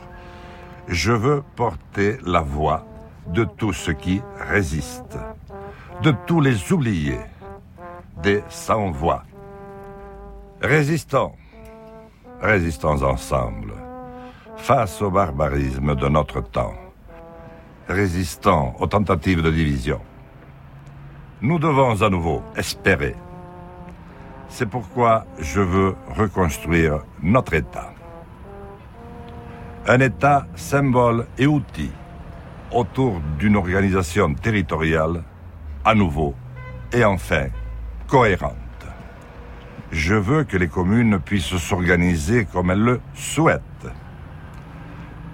je 0.87 1.11
veux 1.11 1.43
porter 1.55 2.17
la 2.25 2.41
voix 2.41 2.85
de 3.27 3.43
tous 3.43 3.73
ceux 3.73 3.93
qui 3.93 4.21
résistent, 4.39 5.19
de 6.01 6.13
tous 6.25 6.41
les 6.41 6.71
oubliés, 6.71 7.19
des 8.23 8.41
sans-voix. 8.49 9.23
Résistons, 10.61 11.33
résistons 12.41 13.03
ensemble, 13.03 13.73
face 14.59 15.01
au 15.01 15.09
barbarisme 15.09 15.95
de 15.95 16.07
notre 16.07 16.41
temps. 16.41 16.75
Résistons 17.87 18.73
aux 18.79 18.87
tentatives 18.87 19.41
de 19.41 19.49
division. 19.49 19.99
Nous 21.41 21.57
devons 21.57 22.01
à 22.01 22.09
nouveau 22.09 22.43
espérer. 22.55 23.15
C'est 24.49 24.69
pourquoi 24.69 25.25
je 25.39 25.61
veux 25.61 25.95
reconstruire 26.15 26.99
notre 27.23 27.53
État. 27.53 27.93
Un 29.87 29.99
État 30.01 30.45
symbole 30.55 31.25
et 31.37 31.47
outil 31.47 31.91
autour 32.71 33.19
d'une 33.39 33.55
organisation 33.55 34.33
territoriale 34.35 35.23
à 35.83 35.95
nouveau 35.95 36.35
et 36.93 37.03
enfin 37.03 37.47
cohérente. 38.07 38.55
Je 39.91 40.13
veux 40.13 40.43
que 40.43 40.57
les 40.57 40.67
communes 40.67 41.19
puissent 41.19 41.57
s'organiser 41.57 42.45
comme 42.45 42.69
elles 42.69 42.83
le 42.83 43.01
souhaitent. 43.15 43.89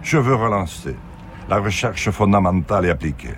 Je 0.05 0.19
veux 0.19 0.35
relancer 0.35 0.95
la 1.49 1.57
recherche 1.57 2.11
fondamentale 2.11 2.85
et 2.85 2.91
appliquée. 2.91 3.33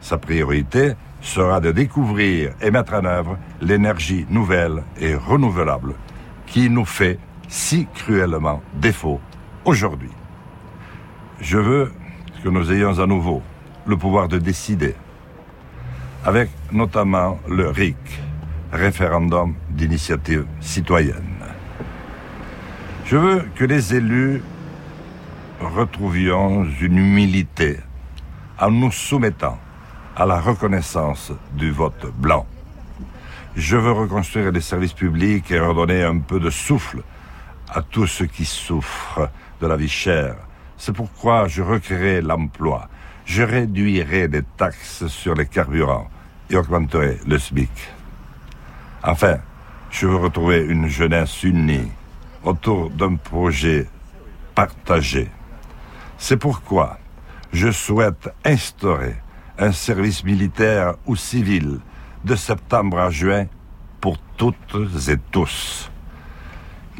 Sa 0.00 0.16
priorité 0.16 0.94
sera 1.20 1.60
de 1.60 1.70
découvrir 1.70 2.52
et 2.62 2.70
mettre 2.70 2.94
en 2.94 3.04
œuvre 3.04 3.36
l'énergie 3.60 4.24
nouvelle 4.30 4.82
et 4.98 5.14
renouvelable 5.14 5.92
qui 6.46 6.70
nous 6.70 6.86
fait 6.86 7.18
si 7.46 7.86
cruellement 7.94 8.62
défaut 8.72 9.20
aujourd'hui. 9.66 10.12
Je 11.42 11.58
veux 11.58 11.92
que 12.42 12.48
nous 12.48 12.72
ayons 12.72 12.98
à 12.98 13.06
nouveau 13.06 13.42
le 13.84 13.98
pouvoir 13.98 14.28
de 14.28 14.38
décider, 14.38 14.94
avec 16.24 16.48
notamment 16.72 17.38
le 17.50 17.68
RIC, 17.68 17.96
référendum 18.72 19.54
d'initiative 19.68 20.46
citoyenne. 20.58 21.44
Je 23.04 23.18
veux 23.18 23.44
que 23.54 23.66
les 23.66 23.94
élus 23.94 24.40
retrouvions 25.60 26.64
une 26.80 26.98
humilité 26.98 27.78
en 28.58 28.70
nous 28.70 28.90
soumettant 28.90 29.58
à 30.16 30.26
la 30.26 30.40
reconnaissance 30.40 31.32
du 31.52 31.70
vote 31.70 32.12
blanc. 32.16 32.46
Je 33.54 33.76
veux 33.76 33.92
reconstruire 33.92 34.52
les 34.52 34.60
services 34.60 34.92
publics 34.92 35.50
et 35.50 35.60
redonner 35.60 36.02
un 36.02 36.18
peu 36.18 36.40
de 36.40 36.50
souffle 36.50 37.02
à 37.68 37.82
tous 37.82 38.06
ceux 38.06 38.26
qui 38.26 38.44
souffrent 38.44 39.30
de 39.60 39.66
la 39.66 39.76
vie 39.76 39.88
chère. 39.88 40.36
C'est 40.76 40.94
pourquoi 40.94 41.48
je 41.48 41.62
recréerai 41.62 42.20
l'emploi. 42.20 42.88
Je 43.24 43.42
réduirai 43.42 44.28
les 44.28 44.42
taxes 44.42 45.06
sur 45.08 45.34
les 45.34 45.46
carburants 45.46 46.08
et 46.50 46.56
augmenterai 46.56 47.18
le 47.26 47.38
SMIC. 47.38 47.70
Enfin, 49.02 49.38
je 49.90 50.06
veux 50.06 50.16
retrouver 50.16 50.64
une 50.64 50.88
jeunesse 50.88 51.42
unie 51.42 51.90
autour 52.44 52.90
d'un 52.90 53.16
projet 53.16 53.86
partagé. 54.54 55.30
C'est 56.18 56.36
pourquoi 56.36 56.98
je 57.52 57.70
souhaite 57.70 58.28
instaurer 58.44 59.16
un 59.58 59.72
service 59.72 60.24
militaire 60.24 60.94
ou 61.06 61.16
civil 61.16 61.80
de 62.24 62.34
septembre 62.34 62.98
à 62.98 63.10
juin 63.10 63.46
pour 64.00 64.18
toutes 64.36 64.76
et 65.08 65.16
tous. 65.30 65.90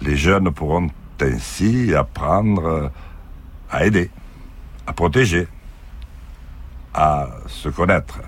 Les 0.01 0.17
jeunes 0.17 0.51
pourront 0.53 0.89
ainsi 1.21 1.95
apprendre 1.95 2.91
à 3.71 3.87
aider, 3.87 4.11
à 4.87 4.93
protéger, 4.93 5.49
à 6.95 7.29
se 7.47 7.69
connaître. 7.69 8.21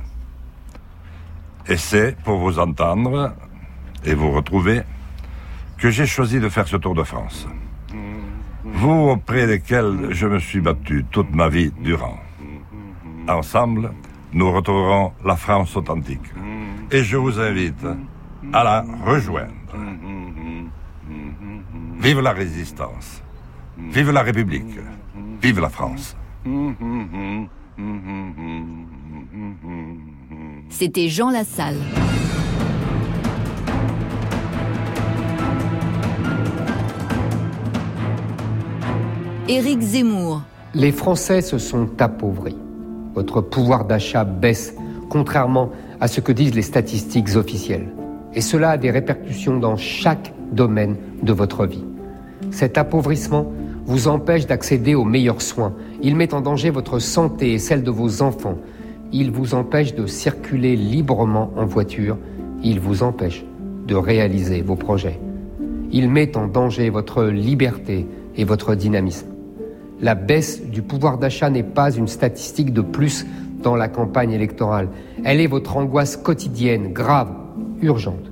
Et 1.66 1.76
c'est 1.76 2.16
pour 2.22 2.38
vous 2.38 2.58
entendre 2.58 3.34
et 4.04 4.14
vous 4.14 4.32
retrouver 4.32 4.82
que 5.76 5.90
j'ai 5.90 6.06
choisi 6.06 6.40
de 6.40 6.48
faire 6.48 6.66
ce 6.66 6.76
tour 6.76 6.94
de 6.94 7.02
France. 7.02 7.46
Vous 8.74 9.10
auprès 9.10 9.46
desquels 9.46 10.08
je 10.10 10.26
me 10.26 10.38
suis 10.38 10.60
battu 10.60 11.04
toute 11.10 11.34
ma 11.34 11.48
vie 11.48 11.72
durant. 11.80 12.18
Ensemble, 13.28 13.92
nous 14.32 14.50
retrouverons 14.52 15.12
la 15.24 15.36
France 15.36 15.76
authentique. 15.76 16.32
Et 16.90 17.02
je 17.02 17.16
vous 17.16 17.38
invite 17.38 17.86
à 18.52 18.64
la 18.64 18.84
rejoindre. 19.04 19.52
Vive 22.00 22.20
la 22.20 22.32
résistance. 22.32 23.22
Vive 23.78 24.10
la 24.12 24.22
République. 24.22 24.78
Vive 25.42 25.60
la 25.60 25.68
France. 25.68 26.16
C'était 30.70 31.08
Jean 31.08 31.30
Lassalle. 31.30 31.76
Éric 39.50 39.80
Zemmour. 39.80 40.42
Les 40.74 40.92
Français 40.92 41.40
se 41.40 41.56
sont 41.56 41.88
appauvris. 42.00 42.54
Votre 43.14 43.40
pouvoir 43.40 43.86
d'achat 43.86 44.24
baisse, 44.24 44.74
contrairement 45.08 45.70
à 46.00 46.06
ce 46.06 46.20
que 46.20 46.32
disent 46.32 46.54
les 46.54 46.60
statistiques 46.60 47.34
officielles. 47.34 47.88
Et 48.34 48.42
cela 48.42 48.72
a 48.72 48.76
des 48.76 48.90
répercussions 48.90 49.58
dans 49.58 49.78
chaque 49.78 50.34
domaine 50.52 50.96
de 51.22 51.32
votre 51.32 51.64
vie. 51.64 51.82
Cet 52.50 52.76
appauvrissement 52.76 53.50
vous 53.86 54.06
empêche 54.08 54.46
d'accéder 54.46 54.94
aux 54.94 55.06
meilleurs 55.06 55.40
soins. 55.40 55.72
Il 56.02 56.14
met 56.14 56.34
en 56.34 56.42
danger 56.42 56.68
votre 56.68 56.98
santé 56.98 57.54
et 57.54 57.58
celle 57.58 57.82
de 57.82 57.90
vos 57.90 58.20
enfants. 58.20 58.58
Il 59.12 59.30
vous 59.30 59.54
empêche 59.54 59.94
de 59.94 60.06
circuler 60.06 60.76
librement 60.76 61.52
en 61.56 61.64
voiture. 61.64 62.18
Il 62.62 62.80
vous 62.80 63.02
empêche 63.02 63.46
de 63.86 63.94
réaliser 63.94 64.60
vos 64.60 64.76
projets. 64.76 65.18
Il 65.90 66.10
met 66.10 66.36
en 66.36 66.48
danger 66.48 66.90
votre 66.90 67.24
liberté 67.24 68.06
et 68.36 68.44
votre 68.44 68.74
dynamisme. 68.74 69.37
La 70.00 70.14
baisse 70.14 70.62
du 70.62 70.82
pouvoir 70.82 71.18
d'achat 71.18 71.50
n'est 71.50 71.64
pas 71.64 71.90
une 71.90 72.06
statistique 72.06 72.72
de 72.72 72.82
plus 72.82 73.26
dans 73.62 73.74
la 73.74 73.88
campagne 73.88 74.30
électorale. 74.30 74.88
Elle 75.24 75.40
est 75.40 75.48
votre 75.48 75.76
angoisse 75.76 76.16
quotidienne, 76.16 76.92
grave, 76.92 77.30
urgente. 77.82 78.30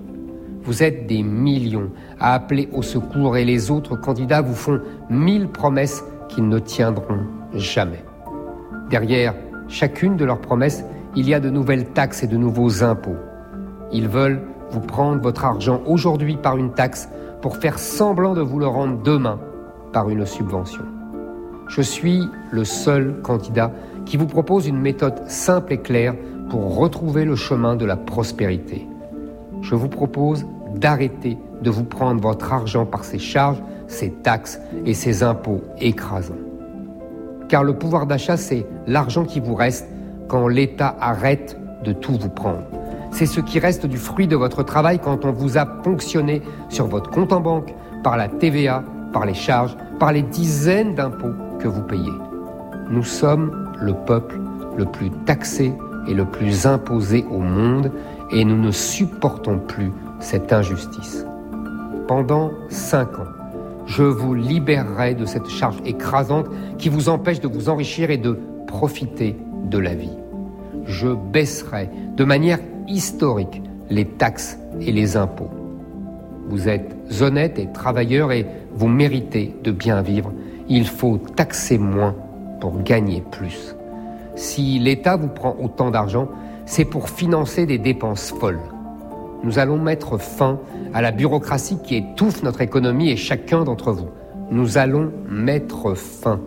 Vous 0.63 0.83
êtes 0.83 1.07
des 1.07 1.23
millions 1.23 1.91
à 2.21 2.35
appeler 2.35 2.69
au 2.73 2.83
secours 2.83 3.37
et 3.37 3.45
les 3.45 3.71
autres 3.71 3.97
candidats 3.97 4.43
vous 4.43 4.55
font 4.55 4.81
mille 5.11 5.49
promesses 5.49 6.05
qu'ils 6.29 6.49
ne 6.49 6.59
tiendront 6.59 7.21
jamais. 7.55 8.05
Derrière 8.91 9.35
chacune 9.69 10.17
de 10.17 10.25
leurs 10.25 10.41
promesses, 10.41 10.85
il 11.17 11.29
y 11.29 11.35
a 11.35 11.41
de 11.41 11.51
nouvelles 11.51 11.87
taxes 11.87 12.23
et 12.23 12.29
de 12.29 12.37
nouveaux 12.37 12.85
impôts. 12.85 13.17
Ils 13.93 14.09
veulent 14.09 14.43
vous 14.71 14.81
prendre 14.81 15.21
votre 15.21 15.45
argent 15.45 15.81
aujourd'hui 15.87 16.37
par 16.37 16.57
une 16.57 16.73
taxe 16.73 17.09
pour 17.43 17.57
faire 17.57 17.79
semblant 17.79 18.35
de 18.35 18.43
vous 18.43 18.59
le 18.59 18.67
rendre 18.67 19.03
demain 19.03 19.41
par 19.93 20.11
une 20.11 20.27
subvention. 20.27 20.96
Je 21.69 21.83
suis 21.83 22.29
le 22.51 22.65
seul 22.65 23.21
candidat 23.23 23.73
qui 24.05 24.17
vous 24.17 24.27
propose 24.27 24.69
une 24.69 24.79
méthode 24.79 25.29
simple 25.29 25.73
et 25.73 25.79
claire 25.79 26.15
pour 26.49 26.77
retrouver 26.77 27.25
le 27.25 27.35
chemin 27.35 27.75
de 27.75 27.85
la 27.85 27.97
prospérité. 27.97 28.87
Je 29.63 29.75
vous 29.75 29.89
propose 29.89 30.47
d'arrêter 30.77 31.39
de 31.63 31.71
vous 31.71 31.85
prendre 31.85 32.21
votre 32.21 32.53
argent 32.53 32.87
par 32.87 33.05
ces 33.05 33.19
charges, 33.19 33.61
ces 33.89 34.11
taxes 34.11 34.61
et 34.85 34.95
ces 34.95 35.25
impôts 35.25 35.63
écrasants. 35.81 36.35
Car 37.49 37.65
le 37.65 37.75
pouvoir 37.75 38.07
d'achat, 38.07 38.37
c'est 38.37 38.67
l'argent 38.87 39.25
qui 39.25 39.41
vous 39.41 39.55
reste 39.55 39.89
quand 40.29 40.47
l'État 40.47 40.97
arrête 41.01 41.59
de 41.85 41.93
tout 41.93 42.15
vous 42.15 42.29
prendre. 42.29 42.63
C'est 43.11 43.27
ce 43.27 43.41
qui 43.41 43.59
reste 43.59 43.87
du 43.87 43.97
fruit 43.97 44.29
de 44.29 44.37
votre 44.37 44.63
travail 44.63 45.01
quand 45.01 45.25
on 45.25 45.33
vous 45.33 45.59
a 45.59 45.67
ponctionné 45.67 46.43
sur 46.69 46.87
votre 46.87 47.11
compte 47.11 47.33
en 47.33 47.41
banque 47.41 47.75
par 48.05 48.17
la 48.17 48.29
TVA, 48.29 48.85
par 49.13 49.25
les 49.25 49.35
charges, 49.35 49.77
par 49.99 50.13
les 50.13 50.23
dizaines 50.23 50.95
d'impôts 50.95 51.35
vous 51.67 51.83
payez. 51.83 52.13
Nous 52.91 53.05
sommes 53.05 53.73
le 53.81 53.95
peuple 53.95 54.39
le 54.77 54.85
plus 54.85 55.11
taxé 55.25 55.73
et 56.09 56.15
le 56.15 56.25
plus 56.25 56.67
imposé 56.67 57.25
au 57.31 57.39
monde 57.39 57.91
et 58.33 58.45
nous 58.45 58.57
ne 58.57 58.71
supportons 58.71 59.59
plus 59.59 59.91
cette 60.21 60.53
injustice. 60.53 61.27
Pendant 62.07 62.53
cinq 62.69 63.19
ans, 63.19 63.27
Je 63.87 64.03
vous 64.03 64.35
libérerai 64.35 65.15
de 65.15 65.25
cette 65.25 65.49
charge 65.49 65.77
écrasante 65.85 66.49
qui 66.77 66.89
vous 66.89 67.09
empêche 67.09 67.41
de 67.41 67.47
vous 67.47 67.69
enrichir 67.69 68.11
et 68.11 68.19
de 68.19 68.37
profiter 68.67 69.37
de 69.71 69.79
la 69.79 69.95
vie. 69.95 70.19
Je 70.87 71.09
baisserai 71.09 71.89
de 72.17 72.25
manière 72.25 72.59
historique 72.89 73.63
les 73.89 74.05
taxes 74.05 74.59
et 74.81 74.91
les 74.91 75.17
impôts. 75.17 75.51
Vous 76.49 76.69
êtes 76.69 76.97
honnête 77.21 77.59
et 77.59 77.71
travailleur 77.73 78.33
et 78.33 78.47
vous 78.75 78.89
méritez 78.89 79.55
de 79.63 79.71
bien 79.71 80.03
vivre. 80.03 80.33
Il 80.69 80.87
faut 80.87 81.19
taxer 81.19 81.79
moins 81.79 82.15
pour 82.61 82.83
gagner 82.83 83.23
plus. 83.31 83.77
Si 84.35 84.79
l'État 84.79 85.17
vous 85.17 85.29
prend 85.29 85.57
autant 85.63 85.91
d'argent, 85.91 86.29
c'est 86.67 86.85
pour 86.85 87.09
financer 87.09 87.67
des 87.67 87.79
dépenses 87.79 88.33
folles. 88.41 88.61
Nous 89.45 89.59
allons 89.59 89.79
mettre 89.79 90.19
fin 90.19 90.59
à 90.93 91.03
la 91.03 91.13
bureaucratie 91.13 91.79
qui 91.83 91.97
étouffe 91.97 92.43
notre 92.43 92.61
économie 92.61 93.11
et 93.11 93.17
chacun 93.17 93.65
d'entre 93.65 93.93
vous. 93.93 94.09
Nous 94.51 94.79
allons 94.79 95.13
mettre 95.29 95.95
fin 95.95 96.41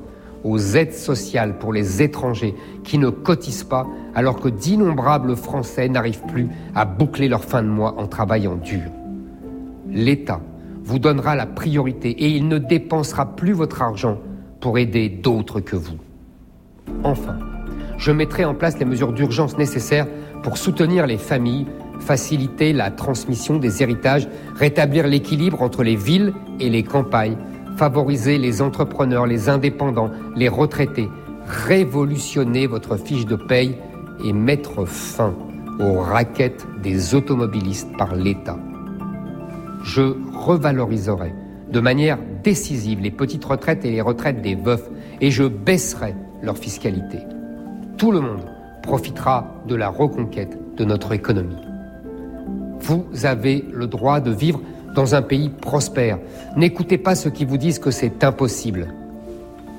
aux 0.44 0.60
aides 0.60 0.94
sociales 0.94 1.58
pour 1.58 1.74
les 1.74 2.02
étrangers 2.02 2.56
qui 2.84 2.98
ne 2.98 3.10
cotisent 3.10 3.64
pas 3.64 3.88
alors 4.16 4.40
que 4.40 4.50
d'innombrables 4.50 5.36
Français 5.36 5.90
n'arrivent 5.90 6.26
plus 6.28 6.48
à 6.76 6.86
boucler 6.86 7.28
leur 7.28 7.44
fin 7.44 7.62
de 7.62 7.68
mois 7.68 7.96
en 7.98 8.08
travaillant 8.08 8.56
dur 8.56 8.90
l'État 9.92 10.42
vous 10.90 10.98
donnera 10.98 11.36
la 11.36 11.46
priorité 11.46 12.10
et 12.10 12.30
il 12.30 12.48
ne 12.48 12.58
dépensera 12.58 13.36
plus 13.36 13.54
votre 13.54 13.84
argent 13.84 14.18
pour 14.60 14.80
aider 14.80 15.08
d'autres 15.08 15.60
que 15.60 15.76
vous. 15.76 15.98
Enfin, 17.04 17.38
je 18.00 18.12
mettrai 18.12 18.44
en 18.44 18.56
place 18.56 18.80
les 18.80 18.86
mesures 18.86 19.14
d'urgence 19.14 19.56
nécessaires 19.56 20.08
pour 20.42 20.58
soutenir 20.58 21.06
les 21.06 21.20
familles, 21.20 21.68
faciliter 22.00 22.74
la 22.74 22.90
transmission 22.90 23.58
des 23.58 23.84
héritages, 23.84 24.28
rétablir 24.56 25.06
l'équilibre 25.06 25.62
entre 25.62 25.84
les 25.84 25.96
villes 25.96 26.34
et 26.60 26.72
les 26.72 26.82
campagnes, 26.82 27.38
favoriser 27.78 28.40
les 28.40 28.64
entrepreneurs, 28.64 29.28
les 29.28 29.48
indépendants, 29.48 30.10
les 30.36 30.50
retraités, 30.50 31.08
révolutionner 31.46 32.66
votre 32.66 32.98
fiche 32.98 33.28
de 33.28 33.36
paye 33.36 33.78
et 34.26 34.34
mettre 34.34 34.86
fin 34.86 35.36
aux 35.80 36.00
raquettes 36.00 36.66
des 36.82 37.14
automobilistes 37.14 37.96
par 37.96 38.16
l'État 38.16 38.58
je 39.84 40.16
revaloriserai 40.34 41.34
de 41.72 41.80
manière 41.80 42.18
décisive 42.44 43.00
les 43.00 43.12
petites 43.12 43.46
retraites 43.46 43.86
et 43.86 43.92
les 43.92 44.02
retraites 44.02 44.42
des 44.42 44.56
veufs 44.56 44.90
et 45.22 45.32
je 45.32 45.44
baisserai 45.44 46.16
leur 46.42 46.58
fiscalité. 46.58 47.20
Tout 47.98 48.12
le 48.12 48.22
monde 48.22 48.46
profitera 48.82 49.56
de 49.68 49.76
la 49.76 49.90
reconquête 49.90 50.58
de 50.76 50.86
notre 50.86 51.12
économie. 51.12 51.58
Vous 52.80 53.06
avez 53.24 53.66
le 53.72 53.88
droit 53.88 54.20
de 54.20 54.32
vivre 54.32 54.62
dans 54.96 55.16
un 55.16 55.22
pays 55.22 55.50
prospère. 55.50 56.18
N'écoutez 56.56 56.98
pas 56.98 57.16
ceux 57.16 57.30
qui 57.30 57.46
vous 57.46 57.58
disent 57.58 57.80
que 57.80 57.92
c'est 57.92 58.24
impossible. 58.24 58.88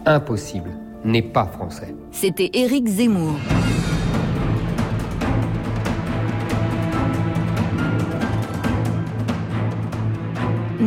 Impossible 0.06 0.70
n'est 1.04 1.22
pas 1.22 1.46
français. 1.46 1.94
C'était 2.12 2.50
Éric 2.52 2.86
Zemmour. 2.86 3.36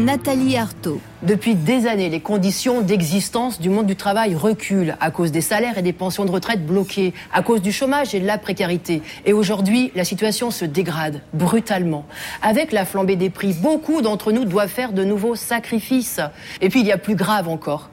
Nathalie 0.03 0.57
Arthaud. 0.57 0.99
Depuis 1.21 1.55
des 1.55 1.87
années, 1.87 2.09
les 2.09 2.19
conditions 2.19 2.81
d'existence 2.81 3.61
du 3.61 3.69
monde 3.69 3.85
du 3.85 3.95
travail 3.95 4.35
reculent 4.35 4.97
à 4.99 5.11
cause 5.11 5.31
des 5.31 5.39
salaires 5.39 5.77
et 5.77 5.81
des 5.81 5.93
pensions 5.93 6.25
de 6.25 6.31
retraite 6.31 6.65
bloquées, 6.65 7.13
à 7.31 7.41
cause 7.41 7.61
du 7.61 7.71
chômage 7.71 8.13
et 8.13 8.19
de 8.19 8.27
la 8.27 8.37
précarité. 8.37 9.01
Et 9.25 9.31
aujourd'hui, 9.31 9.93
la 9.95 10.03
situation 10.03 10.51
se 10.51 10.65
dégrade 10.65 11.21
brutalement. 11.33 12.05
Avec 12.41 12.73
la 12.73 12.83
flambée 12.83 13.15
des 13.15 13.29
prix, 13.29 13.53
beaucoup 13.53 14.01
d'entre 14.01 14.33
nous 14.33 14.43
doivent 14.43 14.67
faire 14.67 14.91
de 14.91 15.05
nouveaux 15.05 15.35
sacrifices. 15.35 16.19
Et 16.59 16.67
puis 16.67 16.81
il 16.81 16.85
y 16.85 16.91
a 16.91 16.97
plus 16.97 17.15
grave 17.15 17.47
encore. 17.47 17.89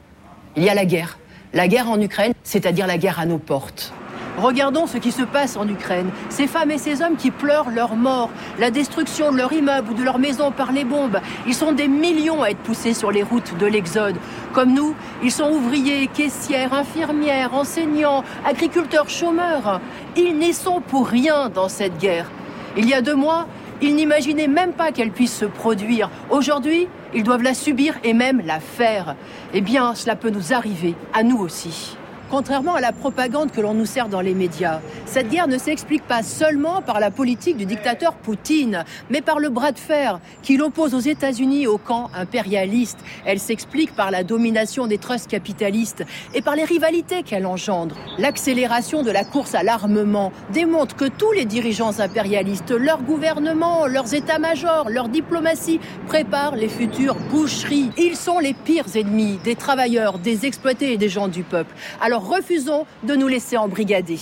Il 0.56 0.64
y 0.64 0.68
a 0.68 0.74
la 0.74 0.86
guerre. 0.86 1.16
La 1.54 1.68
guerre 1.68 1.88
en 1.88 2.00
Ukraine, 2.00 2.32
c'est-à-dire 2.42 2.88
la 2.88 2.98
guerre 2.98 3.20
à 3.20 3.26
nos 3.26 3.38
portes. 3.38 3.92
Regardons 4.40 4.86
ce 4.86 4.96
qui 4.96 5.12
se 5.12 5.22
passe 5.22 5.58
en 5.58 5.68
Ukraine. 5.68 6.10
Ces 6.30 6.46
femmes 6.46 6.70
et 6.70 6.78
ces 6.78 7.02
hommes 7.02 7.16
qui 7.16 7.30
pleurent 7.30 7.70
leur 7.70 7.94
mort, 7.94 8.30
la 8.58 8.70
destruction 8.70 9.30
de 9.32 9.36
leur 9.36 9.52
immeuble 9.52 9.90
ou 9.90 9.94
de 9.94 10.02
leur 10.02 10.18
maison 10.18 10.50
par 10.50 10.72
les 10.72 10.84
bombes. 10.84 11.20
Ils 11.46 11.54
sont 11.54 11.72
des 11.72 11.88
millions 11.88 12.42
à 12.42 12.48
être 12.48 12.58
poussés 12.60 12.94
sur 12.94 13.10
les 13.10 13.22
routes 13.22 13.58
de 13.58 13.66
l'Exode. 13.66 14.16
Comme 14.54 14.72
nous, 14.72 14.94
ils 15.22 15.30
sont 15.30 15.50
ouvriers, 15.50 16.06
caissières, 16.06 16.72
infirmières, 16.72 17.52
enseignants, 17.52 18.24
agriculteurs, 18.46 19.10
chômeurs. 19.10 19.78
Ils 20.16 20.38
n'y 20.38 20.54
sont 20.54 20.80
pour 20.80 21.06
rien 21.06 21.50
dans 21.50 21.68
cette 21.68 21.98
guerre. 21.98 22.30
Il 22.78 22.88
y 22.88 22.94
a 22.94 23.02
deux 23.02 23.16
mois, 23.16 23.46
ils 23.82 23.94
n'imaginaient 23.94 24.48
même 24.48 24.72
pas 24.72 24.90
qu'elle 24.90 25.10
puisse 25.10 25.36
se 25.36 25.44
produire. 25.44 26.08
Aujourd'hui, 26.30 26.88
ils 27.12 27.24
doivent 27.24 27.42
la 27.42 27.54
subir 27.54 27.94
et 28.04 28.14
même 28.14 28.40
la 28.46 28.58
faire. 28.58 29.16
Eh 29.52 29.60
bien, 29.60 29.94
cela 29.94 30.16
peut 30.16 30.30
nous 30.30 30.54
arriver, 30.54 30.94
à 31.12 31.22
nous 31.24 31.38
aussi. 31.38 31.98
Contrairement 32.30 32.76
à 32.76 32.80
la 32.80 32.92
propagande 32.92 33.50
que 33.50 33.60
l'on 33.60 33.74
nous 33.74 33.86
sert 33.86 34.08
dans 34.08 34.20
les 34.20 34.34
médias, 34.34 34.80
cette 35.10 35.28
guerre 35.28 35.48
ne 35.48 35.58
s'explique 35.58 36.06
pas 36.06 36.22
seulement 36.22 36.82
par 36.82 37.00
la 37.00 37.10
politique 37.10 37.56
du 37.56 37.66
dictateur 37.66 38.14
Poutine, 38.14 38.84
mais 39.10 39.20
par 39.20 39.40
le 39.40 39.48
bras 39.48 39.72
de 39.72 39.78
fer 39.78 40.20
qu'il 40.44 40.62
oppose 40.62 40.94
aux 40.94 41.00
États-Unis 41.00 41.66
au 41.66 41.78
camp 41.78 42.10
impérialiste. 42.14 42.98
Elle 43.24 43.40
s'explique 43.40 43.96
par 43.96 44.12
la 44.12 44.22
domination 44.22 44.86
des 44.86 44.98
trusts 44.98 45.28
capitalistes 45.28 46.04
et 46.32 46.42
par 46.42 46.54
les 46.54 46.62
rivalités 46.62 47.24
qu'elle 47.24 47.46
engendre. 47.46 47.96
L'accélération 48.18 49.02
de 49.02 49.10
la 49.10 49.24
course 49.24 49.56
à 49.56 49.64
l'armement 49.64 50.30
démontre 50.52 50.94
que 50.94 51.06
tous 51.06 51.32
les 51.32 51.44
dirigeants 51.44 51.98
impérialistes, 51.98 52.70
leurs 52.70 53.02
gouvernements, 53.02 53.88
leurs 53.88 54.14
états-majors, 54.14 54.90
leur 54.90 55.08
diplomatie 55.08 55.80
préparent 56.06 56.54
les 56.54 56.68
futures 56.68 57.16
boucheries. 57.32 57.90
Ils 57.98 58.16
sont 58.16 58.38
les 58.38 58.54
pires 58.54 58.94
ennemis 58.94 59.40
des 59.42 59.56
travailleurs, 59.56 60.20
des 60.20 60.46
exploités 60.46 60.92
et 60.92 60.98
des 60.98 61.08
gens 61.08 61.26
du 61.26 61.42
peuple. 61.42 61.74
Alors 62.00 62.28
refusons 62.28 62.86
de 63.02 63.16
nous 63.16 63.26
laisser 63.26 63.56
embrigader. 63.56 64.20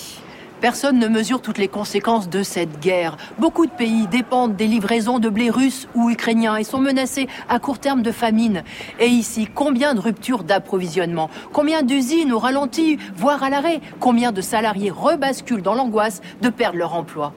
Personne 0.61 0.99
ne 0.99 1.07
mesure 1.07 1.41
toutes 1.41 1.59
les 1.59 1.69
conséquences 1.69 2.29
de 2.29 2.43
cette 2.43 2.81
guerre. 2.81 3.17
Beaucoup 3.39 3.67
de 3.67 3.71
pays 3.71 4.09
dépendent 4.09 4.57
des 4.57 4.67
livraisons 4.67 5.21
de 5.21 5.29
blé 5.29 5.51
russe 5.51 5.87
ou 5.95 6.11
ukrainien 6.11 6.57
et 6.57 6.65
sont 6.65 6.81
menacés 6.81 7.29
à 7.49 7.61
court 7.61 7.79
terme 7.79 8.03
de 8.03 8.11
famine. 8.11 8.65
Et 8.99 9.07
ici, 9.07 9.49
combien 9.55 9.95
de 9.95 10.01
ruptures 10.01 10.43
d'approvisionnement? 10.43 11.31
Combien 11.53 11.83
d'usines 11.83 12.33
au 12.33 12.41
ralenti, 12.41 12.99
voire 13.15 13.45
à 13.45 13.51
l'arrêt? 13.51 13.81
Combien 14.01 14.33
de 14.33 14.41
salariés 14.41 14.91
rebasculent 14.91 15.63
dans 15.63 15.75
l'angoisse 15.75 16.23
de 16.43 16.49
perdre 16.49 16.79
leur 16.79 16.95
emploi? 16.95 17.33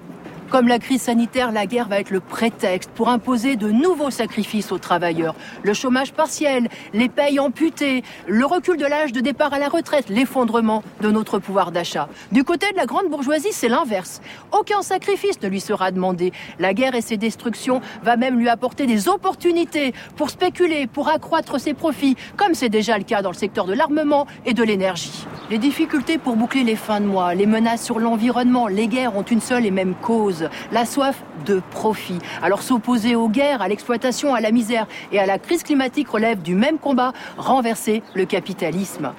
Comme 0.51 0.67
la 0.67 0.79
crise 0.79 1.03
sanitaire, 1.03 1.53
la 1.53 1.65
guerre 1.65 1.87
va 1.87 2.01
être 2.01 2.09
le 2.09 2.19
prétexte 2.19 2.91
pour 2.91 3.07
imposer 3.07 3.55
de 3.55 3.71
nouveaux 3.71 4.11
sacrifices 4.11 4.73
aux 4.73 4.77
travailleurs. 4.77 5.33
Le 5.63 5.73
chômage 5.73 6.11
partiel, 6.11 6.67
les 6.93 7.07
payes 7.07 7.39
amputées, 7.39 8.03
le 8.27 8.45
recul 8.45 8.75
de 8.75 8.85
l'âge 8.85 9.13
de 9.13 9.21
départ 9.21 9.53
à 9.53 9.59
la 9.59 9.69
retraite, 9.69 10.09
l'effondrement 10.09 10.83
de 10.99 11.09
notre 11.09 11.39
pouvoir 11.39 11.71
d'achat. 11.71 12.09
Du 12.33 12.43
côté 12.43 12.69
de 12.71 12.75
la 12.75 12.85
grande 12.85 13.09
bourgeoisie, 13.09 13.53
c'est 13.53 13.69
l'inverse. 13.69 14.19
Aucun 14.51 14.81
sacrifice 14.81 15.41
ne 15.41 15.47
lui 15.47 15.61
sera 15.61 15.89
demandé. 15.91 16.33
La 16.59 16.73
guerre 16.73 16.95
et 16.95 17.01
ses 17.01 17.15
destructions 17.15 17.79
va 18.03 18.17
même 18.17 18.37
lui 18.37 18.49
apporter 18.49 18.85
des 18.85 19.07
opportunités 19.07 19.93
pour 20.17 20.29
spéculer, 20.29 20.85
pour 20.85 21.07
accroître 21.07 21.61
ses 21.61 21.73
profits, 21.73 22.17
comme 22.35 22.55
c'est 22.55 22.69
déjà 22.69 22.97
le 22.97 23.05
cas 23.05 23.21
dans 23.21 23.31
le 23.31 23.37
secteur 23.37 23.65
de 23.65 23.73
l'armement 23.73 24.27
et 24.45 24.53
de 24.53 24.63
l'énergie. 24.63 25.25
Les 25.49 25.59
difficultés 25.59 26.17
pour 26.17 26.35
boucler 26.35 26.65
les 26.65 26.75
fins 26.75 26.99
de 26.99 27.05
mois, 27.05 27.35
les 27.35 27.45
menaces 27.45 27.85
sur 27.85 27.99
l'environnement, 27.99 28.67
les 28.67 28.87
guerres 28.87 29.15
ont 29.15 29.23
une 29.23 29.41
seule 29.41 29.65
et 29.65 29.71
même 29.71 29.95
cause 29.95 30.40
la 30.71 30.85
soif 30.85 31.23
de 31.45 31.61
profit. 31.71 32.19
Alors 32.41 32.61
s'opposer 32.61 33.15
aux 33.15 33.29
guerres, 33.29 33.61
à 33.61 33.67
l'exploitation, 33.67 34.33
à 34.33 34.41
la 34.41 34.51
misère 34.51 34.87
et 35.11 35.19
à 35.19 35.25
la 35.25 35.39
crise 35.39 35.63
climatique 35.63 36.09
relève 36.09 36.41
du 36.41 36.55
même 36.55 36.77
combat, 36.77 37.13
renverser 37.37 38.03
le 38.13 38.25
capitalisme. 38.25 39.13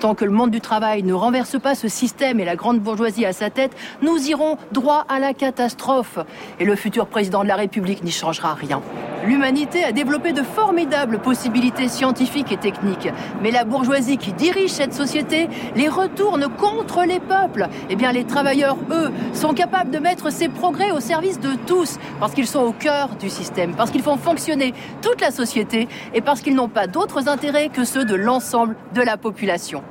Tant 0.00 0.14
que 0.14 0.24
le 0.24 0.30
monde 0.30 0.50
du 0.50 0.60
travail 0.60 1.02
ne 1.02 1.12
renverse 1.12 1.58
pas 1.60 1.74
ce 1.74 1.88
système 1.88 2.40
et 2.40 2.44
la 2.44 2.56
grande 2.56 2.80
bourgeoisie 2.80 3.26
à 3.26 3.32
sa 3.32 3.50
tête, 3.50 3.76
nous 4.02 4.28
irons 4.28 4.56
droit 4.72 5.04
à 5.08 5.18
la 5.18 5.34
catastrophe. 5.34 6.18
Et 6.60 6.64
le 6.64 6.76
futur 6.76 7.06
président 7.06 7.42
de 7.42 7.48
la 7.48 7.56
République 7.56 8.02
n'y 8.02 8.12
changera 8.12 8.54
rien. 8.54 8.80
L'humanité 9.26 9.82
a 9.84 9.92
développé 9.92 10.32
de 10.32 10.42
formidables 10.42 11.18
possibilités 11.18 11.88
scientifiques 11.88 12.52
et 12.52 12.56
techniques. 12.56 13.08
Mais 13.42 13.50
la 13.50 13.64
bourgeoisie 13.64 14.16
qui 14.16 14.32
dirige 14.32 14.70
cette 14.70 14.94
société 14.94 15.48
les 15.74 15.88
retourne 15.88 16.48
contre 16.48 17.04
les 17.04 17.18
peuples. 17.18 17.68
Eh 17.90 17.96
bien, 17.96 18.12
les 18.12 18.24
travailleurs, 18.24 18.76
eux, 18.90 19.10
sont 19.32 19.54
capables 19.54 19.90
de 19.90 19.98
mettre 19.98 20.30
ces 20.30 20.48
au 20.68 21.00
service 21.00 21.40
de 21.40 21.50
tous, 21.66 21.98
parce 22.20 22.34
qu'ils 22.34 22.46
sont 22.46 22.60
au 22.60 22.72
cœur 22.72 23.16
du 23.18 23.30
système, 23.30 23.74
parce 23.74 23.90
qu'ils 23.90 24.02
font 24.02 24.18
fonctionner 24.18 24.74
toute 25.00 25.20
la 25.20 25.30
société 25.30 25.88
et 26.14 26.20
parce 26.20 26.40
qu'ils 26.40 26.54
n'ont 26.54 26.68
pas 26.68 26.86
d'autres 26.86 27.28
intérêts 27.28 27.70
que 27.70 27.84
ceux 27.84 28.04
de 28.04 28.14
l'ensemble 28.14 28.76
de 28.94 29.00
la 29.00 29.16
population. 29.16 29.82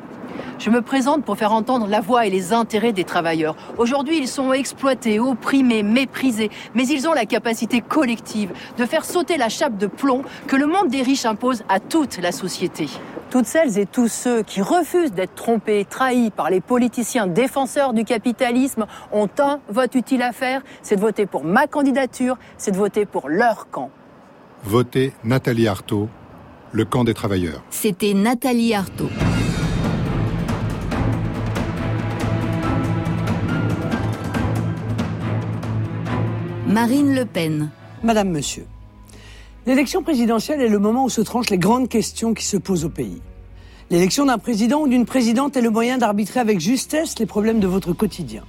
Je 0.59 0.69
me 0.69 0.81
présente 0.81 1.23
pour 1.23 1.37
faire 1.37 1.53
entendre 1.53 1.87
la 1.87 2.01
voix 2.01 2.25
et 2.25 2.29
les 2.29 2.53
intérêts 2.53 2.93
des 2.93 3.03
travailleurs. 3.03 3.55
Aujourd'hui, 3.77 4.17
ils 4.17 4.27
sont 4.27 4.53
exploités, 4.53 5.19
opprimés, 5.19 5.83
méprisés, 5.83 6.49
mais 6.75 6.87
ils 6.87 7.07
ont 7.07 7.13
la 7.13 7.25
capacité 7.25 7.81
collective 7.81 8.51
de 8.77 8.85
faire 8.85 9.05
sauter 9.05 9.37
la 9.37 9.49
chape 9.49 9.77
de 9.77 9.87
plomb 9.87 10.23
que 10.47 10.55
le 10.55 10.67
monde 10.67 10.89
des 10.89 11.01
riches 11.01 11.25
impose 11.25 11.63
à 11.69 11.79
toute 11.79 12.17
la 12.19 12.31
société. 12.31 12.87
Toutes 13.29 13.45
celles 13.45 13.77
et 13.77 13.85
tous 13.85 14.07
ceux 14.07 14.41
qui 14.41 14.61
refusent 14.61 15.11
d'être 15.11 15.35
trompés, 15.35 15.85
trahis 15.89 16.31
par 16.31 16.49
les 16.49 16.61
politiciens 16.61 17.27
défenseurs 17.27 17.93
du 17.93 18.05
capitalisme 18.05 18.85
ont 19.11 19.29
un 19.39 19.59
vote 19.69 19.95
utile 19.95 20.21
à 20.21 20.31
faire, 20.31 20.61
c'est 20.81 20.95
de 20.95 21.01
voter 21.01 21.25
pour 21.25 21.43
ma 21.43 21.67
candidature, 21.67 22.37
c'est 22.57 22.71
de 22.71 22.77
voter 22.77 23.05
pour 23.05 23.27
leur 23.27 23.69
camp. 23.69 23.89
Votez 24.63 25.13
Nathalie 25.23 25.67
Arthaud, 25.67 26.07
le 26.71 26.85
camp 26.85 27.03
des 27.03 27.13
travailleurs. 27.13 27.61
C'était 27.69 28.13
Nathalie 28.13 28.73
Arthaud. 28.73 29.09
Marine 36.67 37.15
Le 37.15 37.23
Pen. 37.23 37.69
Madame, 38.03 38.29
Monsieur, 38.29 38.67
l'élection 39.65 40.03
présidentielle 40.03 40.59
est 40.59 40.67
le 40.67 40.79
moment 40.79 41.05
où 41.05 41.09
se 41.09 41.21
tranchent 41.21 41.49
les 41.49 41.57
grandes 41.57 41.87
questions 41.87 42.33
qui 42.33 42.43
se 42.43 42.57
posent 42.57 42.83
au 42.83 42.89
pays. 42.89 43.21
L'élection 43.89 44.25
d'un 44.25 44.37
président 44.37 44.81
ou 44.81 44.89
d'une 44.89 45.05
présidente 45.05 45.55
est 45.55 45.61
le 45.61 45.69
moyen 45.69 45.97
d'arbitrer 45.97 46.41
avec 46.41 46.59
justesse 46.59 47.19
les 47.19 47.25
problèmes 47.25 47.61
de 47.61 47.67
votre 47.67 47.93
quotidien. 47.93 48.43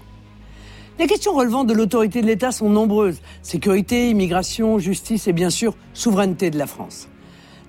Les 0.99 1.07
questions 1.07 1.33
relevant 1.33 1.63
de 1.63 1.73
l'autorité 1.73 2.21
de 2.21 2.27
l'État 2.27 2.51
sont 2.51 2.69
nombreuses. 2.69 3.21
Sécurité, 3.43 4.11
immigration, 4.11 4.81
justice 4.81 5.29
et 5.29 5.33
bien 5.33 5.51
sûr 5.51 5.77
souveraineté 5.95 6.51
de 6.51 6.59
la 6.59 6.67
France. 6.67 7.09